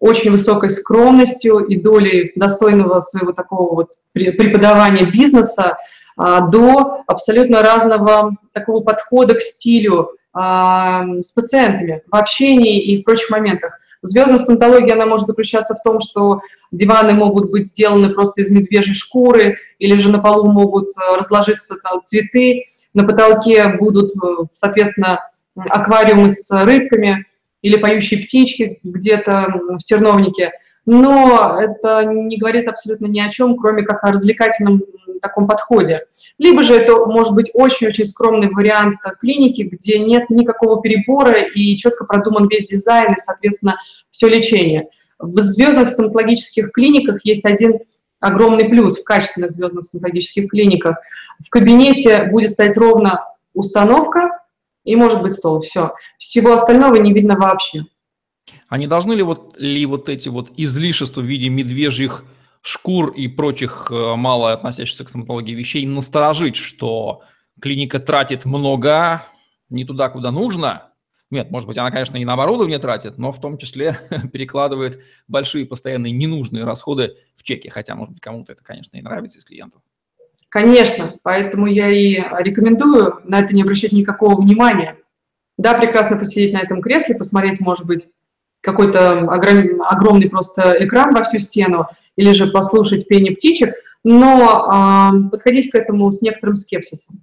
очень 0.00 0.32
высокой 0.32 0.70
скромностью 0.70 1.58
и 1.60 1.76
долей 1.76 2.32
достойного 2.34 2.98
своего 2.98 3.30
такого 3.30 3.72
вот 3.76 3.92
преподавания 4.10 5.04
бизнеса 5.08 5.78
а, 6.16 6.40
до 6.40 7.04
абсолютно 7.06 7.62
разного 7.62 8.32
такого 8.52 8.82
подхода 8.82 9.36
к 9.36 9.40
стилю 9.40 10.16
а, 10.32 11.04
с 11.22 11.30
пациентами 11.30 12.02
в 12.10 12.16
общении 12.16 12.82
и 12.82 13.00
в 13.00 13.04
прочих 13.04 13.30
моментах. 13.30 13.79
Звездная 14.02 14.38
стоматология, 14.38 14.94
она 14.94 15.06
может 15.06 15.26
заключаться 15.26 15.74
в 15.74 15.82
том, 15.82 16.00
что 16.00 16.40
диваны 16.72 17.12
могут 17.12 17.50
быть 17.50 17.66
сделаны 17.66 18.10
просто 18.14 18.42
из 18.42 18.50
медвежьей 18.50 18.94
шкуры, 18.94 19.58
или 19.78 19.98
же 19.98 20.10
на 20.10 20.20
полу 20.20 20.50
могут 20.50 20.88
э, 20.96 21.16
разложиться 21.16 21.76
там, 21.82 22.02
цветы, 22.02 22.64
на 22.94 23.04
потолке 23.04 23.76
будут, 23.78 24.10
э, 24.12 24.44
соответственно, 24.52 25.20
аквариумы 25.54 26.30
с 26.30 26.50
рыбками 26.64 27.26
или 27.62 27.76
поющие 27.76 28.22
птички 28.22 28.78
где-то 28.82 29.60
в 29.78 29.84
терновнике. 29.84 30.52
Но 30.86 31.58
это 31.60 32.04
не 32.04 32.38
говорит 32.38 32.68
абсолютно 32.68 33.06
ни 33.06 33.20
о 33.20 33.30
чем, 33.30 33.56
кроме 33.56 33.82
как 33.82 34.02
о 34.02 34.12
развлекательном 34.12 34.82
таком 35.20 35.46
подходе. 35.46 36.04
Либо 36.38 36.62
же 36.62 36.74
это 36.74 37.06
может 37.06 37.34
быть 37.34 37.50
очень-очень 37.54 38.04
скромный 38.04 38.48
вариант 38.50 38.98
клиники, 39.20 39.62
где 39.62 39.98
нет 39.98 40.30
никакого 40.30 40.80
перебора 40.80 41.42
и 41.42 41.76
четко 41.76 42.04
продуман 42.04 42.48
весь 42.48 42.66
дизайн 42.66 43.12
и, 43.12 43.18
соответственно, 43.18 43.76
все 44.10 44.28
лечение. 44.28 44.88
В 45.18 45.40
звездных 45.40 45.88
стоматологических 45.88 46.72
клиниках 46.72 47.20
есть 47.24 47.44
один 47.44 47.78
огромный 48.20 48.68
плюс 48.68 48.98
в 48.98 49.04
качественных 49.04 49.52
звездных 49.52 49.86
стоматологических 49.86 50.48
клиниках. 50.48 50.96
В 51.44 51.50
кабинете 51.50 52.24
будет 52.24 52.50
стоять 52.50 52.76
ровно 52.76 53.24
установка 53.54 54.40
и 54.84 54.96
может 54.96 55.22
быть 55.22 55.32
стол. 55.32 55.60
Все. 55.60 55.92
Всего 56.18 56.52
остального 56.52 56.96
не 56.96 57.12
видно 57.12 57.36
вообще. 57.36 57.84
А 58.68 58.78
не 58.78 58.86
должны 58.86 59.12
ли 59.14 59.22
вот, 59.22 59.56
ли 59.58 59.84
вот 59.86 60.08
эти 60.08 60.28
вот 60.28 60.50
излишества 60.56 61.20
в 61.20 61.24
виде 61.24 61.48
медвежьих 61.48 62.24
шкур 62.62 63.12
и 63.12 63.28
прочих 63.28 63.88
э, 63.90 64.14
мало 64.16 64.52
относящихся 64.52 65.04
к 65.04 65.08
стоматологии 65.08 65.52
вещей 65.52 65.86
насторожить, 65.86 66.56
что 66.56 67.22
клиника 67.60 67.98
тратит 67.98 68.44
много 68.44 69.22
не 69.68 69.84
туда, 69.84 70.08
куда 70.08 70.30
нужно, 70.30 70.90
нет, 71.30 71.52
может 71.52 71.68
быть, 71.68 71.78
она, 71.78 71.92
конечно, 71.92 72.16
и 72.16 72.24
на 72.24 72.32
оборудование 72.32 72.80
тратит, 72.80 73.16
но 73.16 73.30
в 73.30 73.40
том 73.40 73.56
числе 73.56 73.98
перекладывает 74.32 75.00
большие 75.28 75.64
постоянные 75.64 76.12
ненужные 76.12 76.64
расходы 76.64 77.16
в 77.36 77.44
чеки, 77.44 77.68
хотя, 77.68 77.94
может 77.94 78.14
быть, 78.14 78.20
кому-то 78.20 78.52
это, 78.52 78.64
конечно, 78.64 78.96
и 78.96 79.02
нравится 79.02 79.38
из 79.38 79.44
клиентов. 79.44 79.80
Конечно, 80.48 81.12
поэтому 81.22 81.66
я 81.66 81.88
и 81.88 82.16
рекомендую 82.42 83.20
на 83.22 83.38
это 83.38 83.54
не 83.54 83.62
обращать 83.62 83.92
никакого 83.92 84.40
внимания. 84.40 84.96
Да, 85.56 85.74
прекрасно 85.74 86.16
посидеть 86.16 86.52
на 86.52 86.60
этом 86.60 86.82
кресле, 86.82 87.14
посмотреть, 87.14 87.60
может 87.60 87.86
быть, 87.86 88.08
какой-то 88.60 89.20
огромный 89.20 90.28
просто 90.28 90.76
экран 90.80 91.14
во 91.14 91.22
всю 91.22 91.38
стену, 91.38 91.86
или 92.20 92.32
же 92.32 92.48
послушать 92.48 93.08
пение 93.08 93.34
птичек, 93.34 93.74
но 94.04 95.14
э, 95.16 95.30
подходить 95.30 95.70
к 95.70 95.74
этому 95.74 96.10
с 96.10 96.20
некоторым 96.20 96.54
скепсисом. 96.54 97.22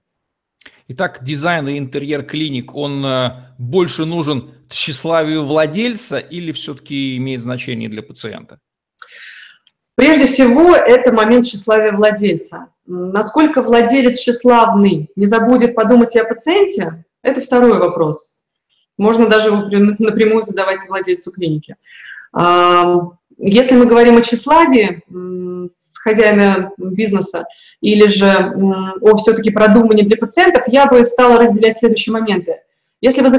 Итак, 0.88 1.20
дизайн 1.22 1.68
и 1.68 1.78
интерьер 1.78 2.24
клиник, 2.24 2.74
он 2.74 3.06
э, 3.06 3.54
больше 3.60 4.06
нужен 4.06 4.56
тщеславию 4.70 5.46
владельца 5.46 6.18
или 6.18 6.52
все-таки 6.52 7.16
имеет 7.18 7.42
значение 7.42 7.90
для 7.90 8.02
пациента? 8.02 8.60
Прежде 9.94 10.26
всего, 10.26 10.76
это 10.76 11.14
момент 11.14 11.46
тщеславия 11.46 11.92
владельца. 11.92 12.70
Насколько 12.88 13.62
владелец 13.62 14.20
тщеславный 14.20 15.12
не 15.16 15.28
забудет 15.28 15.76
подумать 15.76 16.16
и 16.16 16.20
о 16.20 16.26
пациенте, 16.26 17.06
это 17.22 17.42
второй 17.42 17.78
вопрос. 17.78 18.44
Можно 18.98 19.28
даже 19.28 19.50
его 19.50 19.96
напрямую 20.00 20.42
задавать 20.42 20.80
владельцу 20.88 21.32
клиники. 21.32 21.76
Если 23.38 23.76
мы 23.76 23.86
говорим 23.86 24.18
о 24.18 24.22
тщеславии 24.22 25.04
хозяина 26.02 26.72
бизнеса, 26.78 27.46
или 27.82 28.08
же 28.08 28.26
о 29.02 29.16
все-таки 29.18 29.52
продумании 29.52 30.04
для 30.04 30.18
пациентов, 30.18 30.64
я 30.68 30.88
бы 30.88 31.04
стала 31.06 31.40
разделять 31.40 31.78
следующие 31.78 32.14
моменты. 32.14 32.62
Если, 33.02 33.22
вы, 33.22 33.30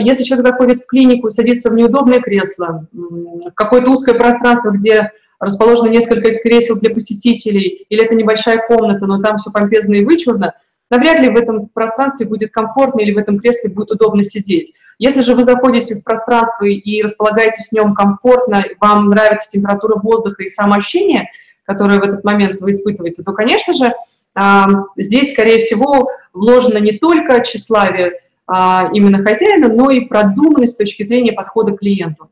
если 0.00 0.22
человек 0.22 0.46
заходит 0.46 0.82
в 0.82 0.86
клинику, 0.86 1.28
садится 1.28 1.70
в 1.70 1.74
неудобное 1.74 2.20
кресло, 2.20 2.86
в 2.92 3.50
какое-то 3.54 3.90
узкое 3.90 4.14
пространство, 4.14 4.70
где 4.70 5.10
расположено 5.40 5.88
несколько 5.88 6.34
кресел 6.34 6.78
для 6.78 6.94
посетителей, 6.94 7.86
или 7.88 8.04
это 8.04 8.14
небольшая 8.14 8.58
комната, 8.68 9.06
но 9.06 9.20
там 9.20 9.38
все 9.38 9.50
помпезно 9.50 9.94
и 9.94 10.04
вычурно, 10.04 10.54
навряд 10.90 11.20
ли 11.20 11.28
в 11.28 11.36
этом 11.36 11.68
пространстве 11.68 12.26
будет 12.26 12.50
комфортно 12.50 13.00
или 13.00 13.12
в 13.12 13.18
этом 13.18 13.38
кресле 13.38 13.72
будет 13.72 13.90
удобно 13.90 14.22
сидеть. 14.22 14.72
Если 14.98 15.20
же 15.20 15.34
вы 15.34 15.44
заходите 15.44 15.94
в 15.94 16.02
пространство 16.02 16.64
и 16.64 17.02
располагаетесь 17.02 17.68
в 17.68 17.72
нем 17.72 17.94
комфортно, 17.94 18.64
вам 18.80 19.10
нравится 19.10 19.50
температура 19.50 19.98
воздуха 20.00 20.42
и 20.42 20.48
самоощущение– 20.48 21.30
которые 21.68 22.00
в 22.00 22.02
этот 22.02 22.24
момент 22.24 22.60
вы 22.62 22.70
испытываете, 22.70 23.22
то, 23.22 23.34
конечно 23.34 23.74
же, 23.74 23.92
а, 24.34 24.66
здесь, 24.96 25.32
скорее 25.32 25.58
всего, 25.58 26.08
вложено 26.32 26.78
не 26.78 26.92
только 26.92 27.44
тщеславие 27.44 28.22
а, 28.46 28.88
именно 28.94 29.22
хозяина, 29.22 29.68
но 29.68 29.90
и 29.90 30.06
продуманность 30.06 30.72
с 30.72 30.76
точки 30.76 31.02
зрения 31.02 31.32
подхода 31.32 31.76
к 31.76 31.80
клиенту. 31.80 32.30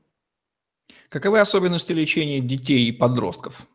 Каковы 1.11 1.39
особенности 1.39 1.93
лечения 1.93 2.41
детей 2.41 2.89
и 2.89 2.93
подростков? 2.93 3.67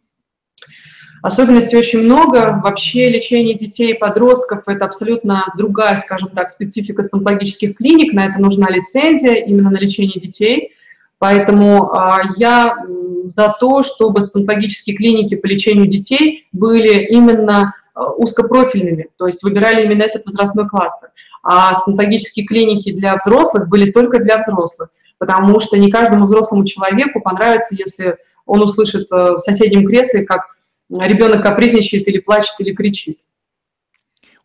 Особенностей 1.21 1.77
очень 1.77 2.03
много. 2.03 2.59
Вообще 2.63 3.09
лечение 3.09 3.55
детей 3.55 3.91
и 3.91 3.97
подростков– 3.97 4.63
это 4.67 4.85
абсолютно 4.85 5.45
другая, 5.55 5.97
скажем 5.97 6.29
так, 6.29 6.49
специфика 6.49 7.03
стоматологических 7.03 7.77
клиник. 7.77 8.13
На 8.13 8.25
это 8.25 8.41
нужна 8.41 8.69
лицензия 8.69 9.33
именно 9.33 9.69
на 9.69 9.77
лечение 9.77 10.19
детей. 10.19 10.73
Поэтому 11.19 11.91
а, 11.91 12.21
я 12.37 12.83
за 13.25 13.55
то, 13.59 13.83
чтобы 13.83 14.21
стоматологические 14.21 14.95
клиники 14.95 15.35
по 15.35 15.45
лечению 15.45 15.85
детей 15.85 16.47
были 16.51 17.05
именно 17.05 17.73
а, 17.93 18.11
узкопрофильными, 18.13 19.09
то 19.17 19.27
есть 19.27 19.43
выбирали 19.43 19.85
именно 19.85 20.01
этот 20.01 20.25
возрастной 20.25 20.67
кластер. 20.67 21.09
А 21.43 21.75
стоматологические 21.75 22.47
клиники 22.47 22.91
для 22.91 23.15
взрослых 23.15 23.69
были 23.69 23.91
только 23.91 24.19
для 24.19 24.39
взрослых, 24.39 24.89
потому 25.19 25.59
что 25.59 25.77
не 25.77 25.91
каждому 25.91 26.25
взрослому 26.25 26.65
человеку 26.65 27.21
понравится, 27.21 27.75
если 27.75 28.17
он 28.47 28.63
услышит 28.63 29.11
э, 29.11 29.33
в 29.33 29.39
соседнем 29.39 29.85
кресле, 29.85 30.25
как 30.25 30.55
ребенок 30.99 31.43
капризничает 31.43 32.07
или 32.07 32.19
плачет 32.19 32.55
или 32.59 32.73
кричит. 32.73 33.19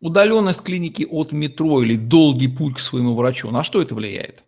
Удаленность 0.00 0.62
клиники 0.62 1.06
от 1.08 1.32
метро 1.32 1.82
или 1.82 1.96
долгий 1.96 2.48
путь 2.48 2.76
к 2.76 2.80
своему 2.80 3.14
врачу, 3.14 3.50
на 3.50 3.62
что 3.62 3.80
это 3.80 3.94
влияет? 3.94 4.44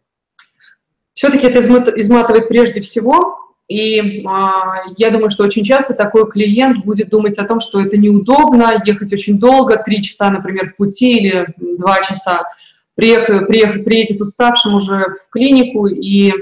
Все-таки 1.15 1.47
это 1.47 1.61
изматывает 1.99 2.49
прежде 2.49 2.81
всего, 2.81 3.39
и 3.69 4.25
а, 4.27 4.85
я 4.97 5.11
думаю, 5.11 5.31
что 5.31 5.45
очень 5.45 5.65
часто 5.65 5.95
такой 5.95 6.31
клиент 6.31 6.85
будет 6.85 7.11
думать 7.11 7.39
о 7.39 7.45
том, 7.45 7.61
что 7.61 7.81
это 7.81 7.97
неудобно, 7.97 8.83
ехать 8.85 9.13
очень 9.13 9.39
долго, 9.39 9.83
три 9.85 10.03
часа, 10.03 10.31
например, 10.31 10.71
в 10.71 10.77
пути 10.77 11.19
или 11.19 11.55
два 11.59 12.01
часа, 12.03 12.45
приехать, 12.95 13.47
приехать, 13.47 13.85
приедет 13.85 14.21
уставшим 14.21 14.75
уже 14.75 15.15
в 15.15 15.31
клинику 15.31 15.87
и, 15.87 16.33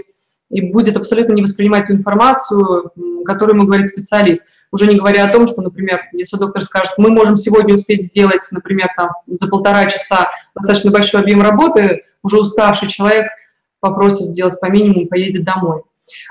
и 0.50 0.60
будет 0.60 0.96
абсолютно 0.96 1.32
не 1.32 1.42
воспринимать 1.42 1.88
ту 1.88 1.94
информацию, 1.94 2.92
которую 3.24 3.56
ему 3.56 3.66
говорит 3.66 3.88
специалист. 3.88 4.52
Уже 4.72 4.86
не 4.86 4.96
говоря 4.96 5.24
о 5.24 5.32
том, 5.32 5.46
что, 5.46 5.62
например, 5.62 6.02
если 6.12 6.36
доктор 6.36 6.62
скажет, 6.62 6.92
мы 6.98 7.10
можем 7.10 7.36
сегодня 7.36 7.74
успеть 7.74 8.02
сделать, 8.02 8.46
например, 8.50 8.88
там, 8.96 9.10
за 9.26 9.48
полтора 9.48 9.86
часа 9.88 10.28
достаточно 10.54 10.90
большой 10.90 11.20
объем 11.20 11.42
работы, 11.42 12.04
уже 12.22 12.38
уставший 12.38 12.88
человек– 12.88 13.26
попросит 13.80 14.26
сделать 14.26 14.58
по 14.60 14.66
минимуму, 14.66 15.06
поедет 15.06 15.44
домой. 15.44 15.82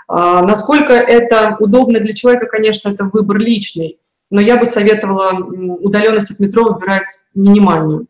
А, 0.08 0.42
насколько 0.44 0.94
это 0.94 1.58
удобно 1.60 2.00
для 2.00 2.14
человека, 2.14 2.48
конечно, 2.48 2.90
это 2.90 3.06
выбор 3.06 3.38
личный, 3.38 4.00
но 4.30 4.42
я 4.42 4.58
бы 4.58 4.66
советовала 4.66 5.34
удаленность 5.34 6.32
от 6.32 6.40
метро 6.40 6.64
выбирать 6.64 7.06
минимальную. 7.34 8.08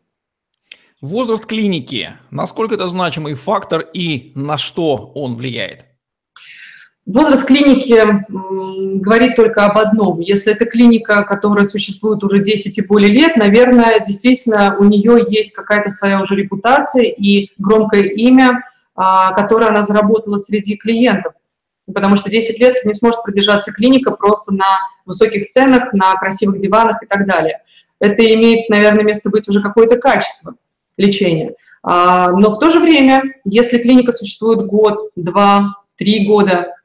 Возраст 1.00 1.44
клиники. 1.44 2.14
Насколько 2.30 2.74
это 2.74 2.88
значимый 2.88 3.34
фактор 3.34 3.80
и 3.80 4.32
на 4.34 4.58
что 4.58 5.12
он 5.14 5.36
влияет? 5.36 5.84
Возраст 7.06 7.46
клиники 7.46 8.24
говорит 8.28 9.36
только 9.36 9.64
об 9.64 9.78
одном. 9.78 10.20
Если 10.20 10.52
это 10.52 10.66
клиника, 10.66 11.22
которая 11.22 11.64
существует 11.64 12.24
уже 12.24 12.40
10 12.40 12.76
и 12.76 12.82
более 12.82 13.10
лет, 13.10 13.36
наверное, 13.36 14.00
действительно 14.04 14.76
у 14.78 14.84
нее 14.84 15.24
есть 15.28 15.54
какая-то 15.54 15.88
своя 15.90 16.20
уже 16.20 16.34
репутация 16.34 17.04
и 17.04 17.50
громкое 17.58 18.02
имя– 18.02 18.64
а, 18.96 19.32
которую 19.32 19.68
она 19.68 19.82
заработала 19.82 20.38
среди 20.38 20.76
клиентов. 20.76 21.34
Потому 21.92 22.16
что 22.16 22.30
10 22.30 22.58
лет 22.58 22.82
не 22.84 22.94
сможет 22.94 23.22
продержаться 23.22 23.70
клиника 23.70 24.10
просто 24.10 24.54
на 24.54 24.78
высоких 25.04 25.48
ценах, 25.48 25.92
на 25.92 26.14
красивых 26.14 26.58
диванах 26.58 27.02
и 27.02 27.06
так 27.06 27.26
далее. 27.26 27.60
Это 28.00 28.24
имеет, 28.34 28.70
наверное, 28.70 29.04
место 29.04 29.28
быть 29.28 29.48
уже 29.48 29.62
какое-то 29.62 29.98
качество 29.98 30.54
лечения. 30.96 31.52
А, 31.82 32.30
но 32.30 32.50
в 32.52 32.58
то 32.58 32.70
же 32.70 32.80
время, 32.80 33.22
если 33.44 33.76
клиника 33.76 34.12
существует 34.12 34.66
год, 34.66 35.10
два, 35.14 35.76
три 35.96 36.26
года, 36.26 36.75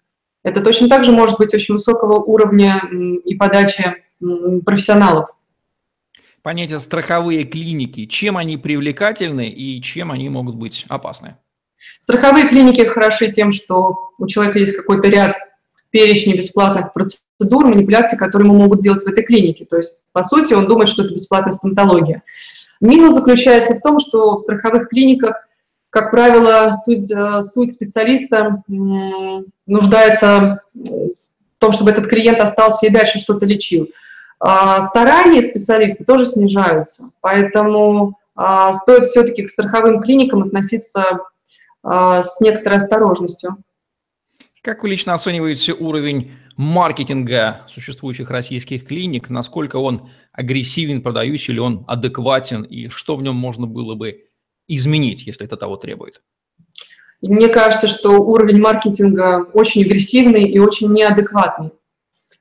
Это 0.44 0.62
точно 0.62 0.90
так 0.90 1.04
же 1.04 1.12
может 1.12 1.38
быть 1.38 1.54
очень 1.54 1.74
высокого 1.74 2.16
уровня 2.20 2.84
и 3.24 3.36
подачи 3.36 4.04
профессионалов. 4.66 5.30
Понятие 6.42 6.80
страховые 6.80 7.44
клиники, 7.44 8.06
чем 8.08 8.38
они 8.38 8.58
привлекательны 8.58 9.50
и 9.50 9.82
чем 9.82 10.12
они 10.12 10.30
могут 10.30 10.56
быть 10.56 10.86
опасны? 10.90 11.36
Страховые 12.00 12.48
клиники 12.48 12.82
хороши 12.82 13.32
тем, 13.32 13.52
что 13.52 14.10
у 14.18 14.26
человека 14.26 14.58
есть 14.58 14.76
какой-то 14.76 15.08
ряд 15.08 15.36
перечней 15.92 16.36
бесплатных 16.36 16.94
процедур, 16.94 17.68
манипуляций, 17.68 18.18
которые 18.18 18.48
ему 18.48 18.58
могут 18.58 18.80
делать 18.80 19.04
в 19.04 19.08
этой 19.08 19.24
клинике. 19.24 19.66
То 19.66 19.78
есть, 19.78 20.02
по 20.14 20.24
сути, 20.24 20.54
он 20.54 20.68
думает, 20.68 20.90
что 20.90 21.04
это 21.04 21.14
бесплатная 21.14 21.52
стоматология. 21.52 22.24
Минус 22.80 23.14
заключается 23.14 23.76
в 23.76 23.82
том, 23.82 24.00
что 24.00 24.36
в 24.36 24.40
страховых 24.40 24.90
клиниках, 24.90 25.36
как 25.92 26.10
правило, 26.10 26.72
суть, 26.72 27.12
э, 27.12 27.42
суть 27.42 27.74
специалиста 27.74 28.64
нуждается 29.68 30.62
в 30.74 31.60
том, 31.60 31.74
чтобы 31.74 31.92
этот 31.92 32.08
клиент 32.08 32.40
остался 32.40 32.88
и 32.88 32.90
дальше 32.90 33.20
что-то 33.20 33.46
лечил. 33.46 33.90
А 34.40 34.82
старания 34.82 35.42
специалиста 35.42 36.06
тоже 36.06 36.26
снижаются, 36.26 37.12
поэтому 37.20 38.18
а, 38.36 38.72
стоит 38.72 39.06
все-таки 39.06 39.44
к 39.44 39.50
страховым 39.50 40.02
клиникам 40.02 40.42
относиться 40.44 41.20
а, 41.84 42.24
с 42.24 42.40
некоторой 42.42 42.78
осторожностью. 42.78 43.58
Как 44.64 44.82
вы 44.82 44.90
лично 44.90 45.14
оцениваете 45.14 45.74
уровень 45.74 46.32
маркетинга 46.56 47.66
существующих 47.68 48.32
российских 48.32 48.88
клиник? 48.88 49.30
Насколько 49.30 49.78
он 49.78 50.10
агрессивен, 50.32 51.02
продающий 51.02 51.54
ли 51.54 51.60
он 51.60 51.84
адекватен, 51.88 52.64
и 52.64 52.88
что 52.88 53.18
в 53.18 53.22
нем 53.22 53.36
можно 53.36 53.68
было 53.68 53.94
бы 53.94 54.26
изменить, 54.76 55.26
если 55.28 55.46
это 55.46 55.58
того 55.58 55.76
требует? 55.78 56.22
мне 57.22 57.50
кажется, 57.50 57.88
что 57.88 58.22
уровень 58.22 58.60
маркетинга 58.60 59.46
очень 59.54 59.84
агрессивный 59.84 60.44
и 60.44 60.60
очень 60.60 60.92
неадекватный, 60.92 61.72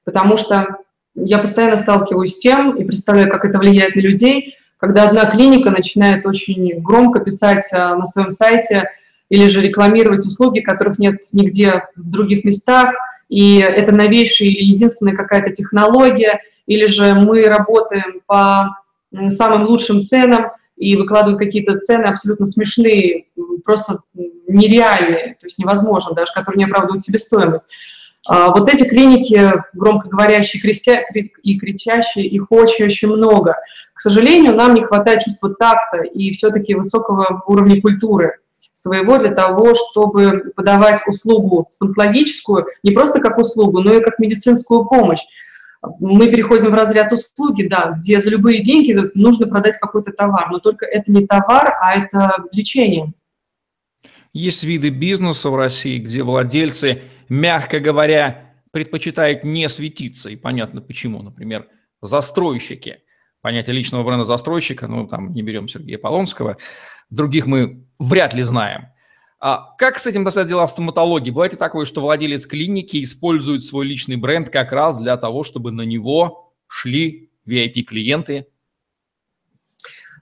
потому 0.04 0.36
что 0.36 0.78
я 1.14 1.38
постоянно 1.38 1.76
сталкиваюсь 1.76 2.34
с 2.34 2.38
тем 2.38 2.76
и 2.76 2.84
представляю, 2.84 3.30
как 3.30 3.44
это 3.44 3.58
влияет 3.58 3.94
на 3.94 4.00
людей, 4.00 4.56
когда 4.78 5.08
одна 5.08 5.26
клиника 5.26 5.70
начинает 5.70 6.24
очень 6.26 6.80
громко 6.80 7.20
писать 7.20 7.68
а, 7.72 7.96
на 7.96 8.06
своем 8.06 8.30
сайте 8.30 8.88
или 9.28 9.48
же 9.48 9.60
рекламировать 9.60 10.24
услуги, 10.24 10.60
которых 10.60 10.98
нет 10.98 11.24
нигде 11.32 11.84
в 11.96 12.10
других 12.10 12.44
местах, 12.44 12.94
и 13.28 13.58
это 13.58 13.92
новейшая 13.92 14.48
или 14.48 14.64
единственная 14.64 15.14
какая-то 15.14 15.50
технология, 15.50 16.40
или 16.66 16.86
же 16.86 17.14
мы 17.14 17.44
работаем 17.46 18.22
по 18.26 18.76
самым 19.28 19.66
лучшим 19.66 20.02
ценам 20.02 20.52
и 20.80 20.96
выкладывают 20.96 21.38
какие-то 21.38 21.78
цены 21.78 22.04
абсолютно 22.04 22.46
смешные, 22.46 23.26
просто 23.64 24.00
нереальные, 24.48 25.36
то 25.38 25.46
есть 25.46 25.58
невозможно 25.58 26.14
даже, 26.14 26.32
которые 26.32 26.58
не 26.58 26.64
оправдывают 26.64 27.04
себестоимость. 27.04 27.68
А 28.26 28.48
вот 28.48 28.68
эти 28.68 28.88
клиники, 28.88 29.52
громкоговорящие 29.74 30.60
и 31.42 31.58
кричащие, 31.58 32.26
их 32.26 32.46
очень-очень 32.50 33.08
много. 33.08 33.56
К 33.94 34.00
сожалению, 34.00 34.54
нам 34.54 34.74
не 34.74 34.82
хватает 34.82 35.22
чувства 35.22 35.54
такта 35.54 36.02
и 36.02 36.32
все-таки 36.32 36.74
высокого 36.74 37.42
уровня 37.46 37.80
культуры 37.80 38.38
своего 38.72 39.18
для 39.18 39.34
того, 39.34 39.74
чтобы 39.74 40.52
подавать 40.56 41.00
услугу 41.06 41.66
стоматологическую 41.70 42.66
не 42.82 42.92
просто 42.92 43.20
как 43.20 43.36
услугу, 43.36 43.82
но 43.82 43.94
и 43.94 44.02
как 44.02 44.18
медицинскую 44.18 44.86
помощь. 44.86 45.20
Мы 45.82 46.30
переходим 46.30 46.70
в 46.70 46.74
разряд 46.74 47.12
услуги, 47.12 47.66
да, 47.66 47.96
где 47.96 48.20
за 48.20 48.30
любые 48.30 48.60
деньги 48.60 48.94
нужно 49.14 49.46
продать 49.46 49.78
какой-то 49.78 50.12
товар, 50.12 50.50
но 50.50 50.58
только 50.58 50.84
это 50.84 51.10
не 51.10 51.26
товар, 51.26 51.74
а 51.80 51.96
это 51.96 52.44
лечение. 52.52 53.14
Есть 54.32 54.62
виды 54.62 54.90
бизнеса 54.90 55.50
в 55.50 55.56
России, 55.56 55.98
где 55.98 56.22
владельцы, 56.22 57.02
мягко 57.28 57.80
говоря, 57.80 58.54
предпочитают 58.70 59.42
не 59.42 59.68
светиться, 59.68 60.28
и 60.28 60.36
понятно 60.36 60.80
почему. 60.80 61.22
Например, 61.22 61.66
застройщики. 62.02 62.98
Понятие 63.40 63.74
личного 63.74 64.04
бренда 64.04 64.26
застройщика, 64.26 64.86
ну, 64.86 65.06
там 65.06 65.32
не 65.32 65.42
берем 65.42 65.66
Сергея 65.66 65.98
Полонского, 65.98 66.58
других 67.08 67.46
мы 67.46 67.86
вряд 67.98 68.34
ли 68.34 68.42
знаем. 68.42 68.88
А 69.40 69.74
как 69.78 69.98
с 69.98 70.06
этим 70.06 70.26
обстоят 70.26 70.48
дела 70.48 70.66
в 70.66 70.70
стоматологии? 70.70 71.30
Бывает 71.30 71.54
и 71.54 71.56
такое, 71.56 71.86
что 71.86 72.02
владелец 72.02 72.46
клиники 72.46 73.02
использует 73.02 73.64
свой 73.64 73.86
личный 73.86 74.16
бренд 74.16 74.50
как 74.50 74.70
раз 74.70 74.98
для 74.98 75.16
того, 75.16 75.44
чтобы 75.44 75.72
на 75.72 75.80
него 75.82 76.52
шли 76.66 77.30
VIP-клиенты. 77.48 78.46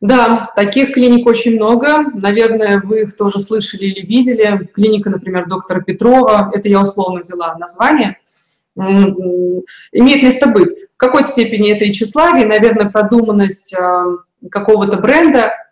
Да, 0.00 0.52
таких 0.54 0.94
клиник 0.94 1.26
очень 1.26 1.56
много. 1.56 2.04
Наверное, 2.14 2.80
вы 2.84 3.02
их 3.02 3.16
тоже 3.16 3.40
слышали 3.40 3.86
или 3.86 4.06
видели. 4.06 4.70
Клиника, 4.72 5.10
например, 5.10 5.48
доктора 5.48 5.80
Петрова, 5.80 6.52
это 6.54 6.68
я 6.68 6.80
условно 6.80 7.18
взяла 7.18 7.56
название, 7.58 8.18
имеет 8.76 10.22
место 10.22 10.46
быть. 10.46 10.70
В 10.94 10.96
какой-то 10.96 11.28
степени 11.28 11.72
это 11.72 11.84
и 11.84 11.92
тщеславие, 11.92 12.46
наверное, 12.46 12.90
продуманность 12.90 13.74
а, 13.74 14.04
какого-то 14.50 14.98
бренда– 14.98 15.52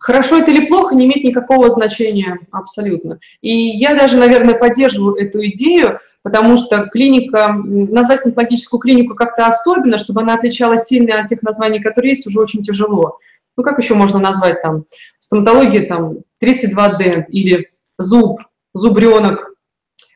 Хорошо 0.00 0.38
это 0.38 0.50
или 0.50 0.66
плохо 0.66 0.94
не 0.94 1.04
имеет 1.04 1.24
никакого 1.24 1.68
значения 1.68 2.38
абсолютно. 2.50 3.18
И 3.42 3.52
я 3.52 3.94
даже, 3.94 4.16
наверное, 4.16 4.54
поддерживаю 4.54 5.14
эту 5.16 5.44
идею, 5.48 6.00
потому 6.22 6.56
что 6.56 6.88
клиника, 6.88 7.52
назвать 7.52 8.20
стоматологическую 8.20 8.80
клинику 8.80 9.14
как-то 9.14 9.46
особенно, 9.46 9.98
чтобы 9.98 10.22
она 10.22 10.34
отличалась 10.34 10.84
сильно 10.84 11.20
от 11.20 11.26
тех 11.26 11.42
названий, 11.42 11.82
которые 11.82 12.12
есть, 12.12 12.26
уже 12.26 12.40
очень 12.40 12.62
тяжело. 12.62 13.18
Ну, 13.58 13.62
как 13.62 13.78
еще 13.78 13.92
можно 13.92 14.18
назвать 14.18 14.62
там 14.62 14.84
стоматология 15.18 15.86
там 15.86 16.20
32D 16.42 17.26
или 17.28 17.68
зуб, 17.98 18.40
зубренок, 18.72 19.52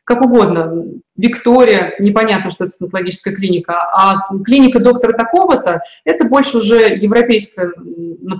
как 0.05 0.23
угодно. 0.23 0.85
Виктория, 1.15 1.95
непонятно, 1.99 2.51
что 2.51 2.65
это 2.65 2.73
стоматологическая 2.73 3.35
клиника, 3.35 3.75
а 3.93 4.35
клиника 4.45 4.81
доктора 4.81 5.13
такого-то, 5.13 5.83
это 6.07 6.25
больше 6.25 6.57
уже 6.57 6.97
европейское 6.97 7.71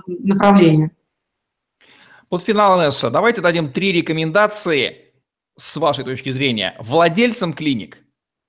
направление. 0.07 0.89
Под 2.29 2.41
финал 2.41 2.81
Несса, 2.81 3.11
давайте 3.11 3.41
дадим 3.41 3.71
три 3.71 3.91
рекомендации 3.91 5.13
с 5.55 5.77
вашей 5.77 6.03
точки 6.03 6.31
зрения 6.31 6.75
владельцам 6.79 7.53
клиник, 7.53 7.99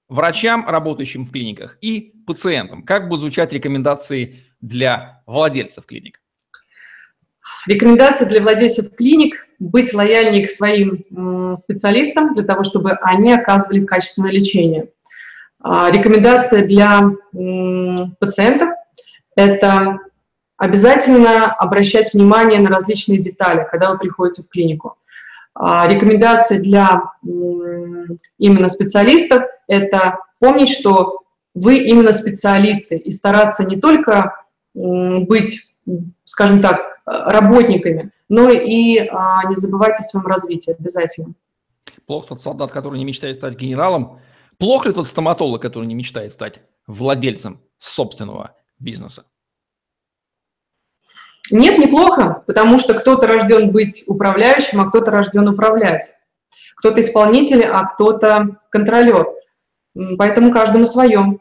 врачам, 0.08 0.66
работающим 0.66 1.26
в 1.26 1.30
клиниках 1.30 1.76
и 1.82 2.14
пациентам. 2.26 2.82
Как 2.82 3.08
будут 3.08 3.20
звучать 3.20 3.52
рекомендации 3.52 4.44
для 4.62 5.22
владельцев 5.26 5.84
клиник? 5.84 6.22
Рекомендации 7.66 8.24
для 8.24 8.40
владельцев 8.42 8.94
клиник– 8.96 9.46
быть 9.58 9.92
лояльнее 9.94 10.46
к 10.46 10.50
своим 10.50 11.56
специалистам 11.56 12.34
для 12.34 12.44
того, 12.44 12.62
чтобы 12.62 12.92
они 13.02 13.32
оказывали 13.32 13.84
качественное 13.84 14.30
лечение. 14.30 14.90
А, 15.60 15.90
рекомендация 15.90 16.66
для 16.66 17.02
пациентов– 18.20 18.68
это 19.36 19.98
Обязательно 20.56 21.52
обращать 21.52 22.14
внимание 22.14 22.60
на 22.60 22.70
различные 22.70 23.18
детали, 23.18 23.66
когда 23.70 23.90
вы 23.90 23.98
приходите 23.98 24.42
в 24.42 24.48
клинику. 24.48 24.96
А, 25.54 25.86
рекомендация 25.86 26.60
для 26.60 27.02
именно 28.38 28.68
специалистов– 28.68 29.42
это 29.66 30.18
помнить, 30.38 30.70
что 30.70 31.20
вы 31.54 31.78
именно 31.78 32.12
специалисты, 32.12 32.96
и 32.96 33.10
стараться 33.10 33.64
не 33.64 33.80
только 33.80 34.44
быть, 34.74 35.76
скажем 36.24 36.60
так, 36.60 37.00
работниками, 37.06 38.10
но 38.28 38.50
и 38.50 38.98
а, 38.98 39.46
не 39.48 39.54
забывать 39.54 39.98
о 39.98 40.02
своем 40.02 40.26
развитии 40.26 40.74
обязательно. 40.78 41.34
Плохо 42.06 42.28
тот 42.28 42.42
солдат, 42.42 42.72
который 42.72 42.98
не 42.98 43.04
мечтает 43.04 43.36
стать 43.36 43.56
генералом. 43.56 44.20
Плохо 44.58 44.88
ли 44.88 44.94
тот 44.94 45.06
стоматолог, 45.06 45.62
который 45.62 45.86
не 45.86 45.94
мечтает 45.94 46.32
стать 46.32 46.60
владельцем 46.86 47.60
собственного 47.78 48.54
бизнеса? 48.78 49.24
Нет, 51.50 51.78
неплохо, 51.78 52.42
потому 52.46 52.78
что 52.78 52.94
кто-то 52.94 53.26
рожден 53.26 53.70
быть 53.70 54.04
управляющим, 54.06 54.80
а 54.80 54.88
кто-то 54.88 55.10
рожден 55.10 55.48
управлять. 55.48 56.12
Кто-то 56.76 57.00
исполнитель, 57.00 57.64
а 57.64 57.84
кто-то 57.84 58.58
контролер. 58.70 59.26
Поэтому 60.18 60.52
каждому 60.52 60.86
своем. 60.86 61.40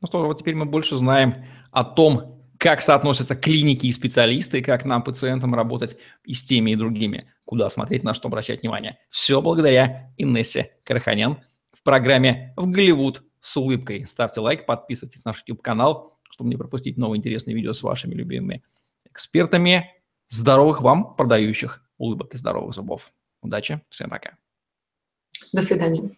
Ну 0.00 0.06
что, 0.06 0.24
вот 0.24 0.38
теперь 0.38 0.54
мы 0.54 0.64
больше 0.64 0.96
знаем 0.96 1.34
о 1.72 1.84
том, 1.84 2.40
как 2.58 2.82
соотносятся 2.82 3.34
клиники 3.36 3.86
и 3.86 3.92
специалисты, 3.92 4.58
и 4.58 4.62
как 4.62 4.84
нам, 4.84 5.02
пациентам, 5.02 5.54
работать 5.54 5.96
и 6.24 6.34
с 6.34 6.44
теми, 6.44 6.72
и 6.72 6.76
другими, 6.76 7.32
куда 7.46 7.70
смотреть, 7.70 8.04
на 8.04 8.12
что 8.12 8.28
обращать 8.28 8.60
внимание. 8.60 8.98
Все 9.08 9.40
благодаря 9.40 10.12
Инессе 10.18 10.72
Караханян 10.84 11.38
в 11.72 11.82
программе 11.82 12.52
«В 12.56 12.70
Голливуд 12.70 13.22
с 13.40 13.56
улыбкой». 13.56 14.06
Ставьте 14.06 14.40
лайк, 14.40 14.66
подписывайтесь 14.66 15.24
на 15.24 15.30
наш 15.30 15.38
YouTube-канал, 15.46 16.18
чтобы 16.30 16.50
не 16.50 16.56
пропустить 16.56 16.98
новые 16.98 17.18
интересные 17.18 17.56
видео 17.56 17.72
с 17.72 17.82
вашими 17.82 18.14
любимыми 18.14 18.62
экспертами. 19.10 19.90
Здоровых 20.28 20.80
вам, 20.80 21.16
продающих 21.16 21.84
улыбок 21.98 22.34
и 22.34 22.38
здоровых 22.38 22.74
зубов. 22.74 23.12
Удачи, 23.42 23.82
всем 23.90 24.10
пока. 24.10 24.36
До 25.52 25.60
свидания. 25.60 26.16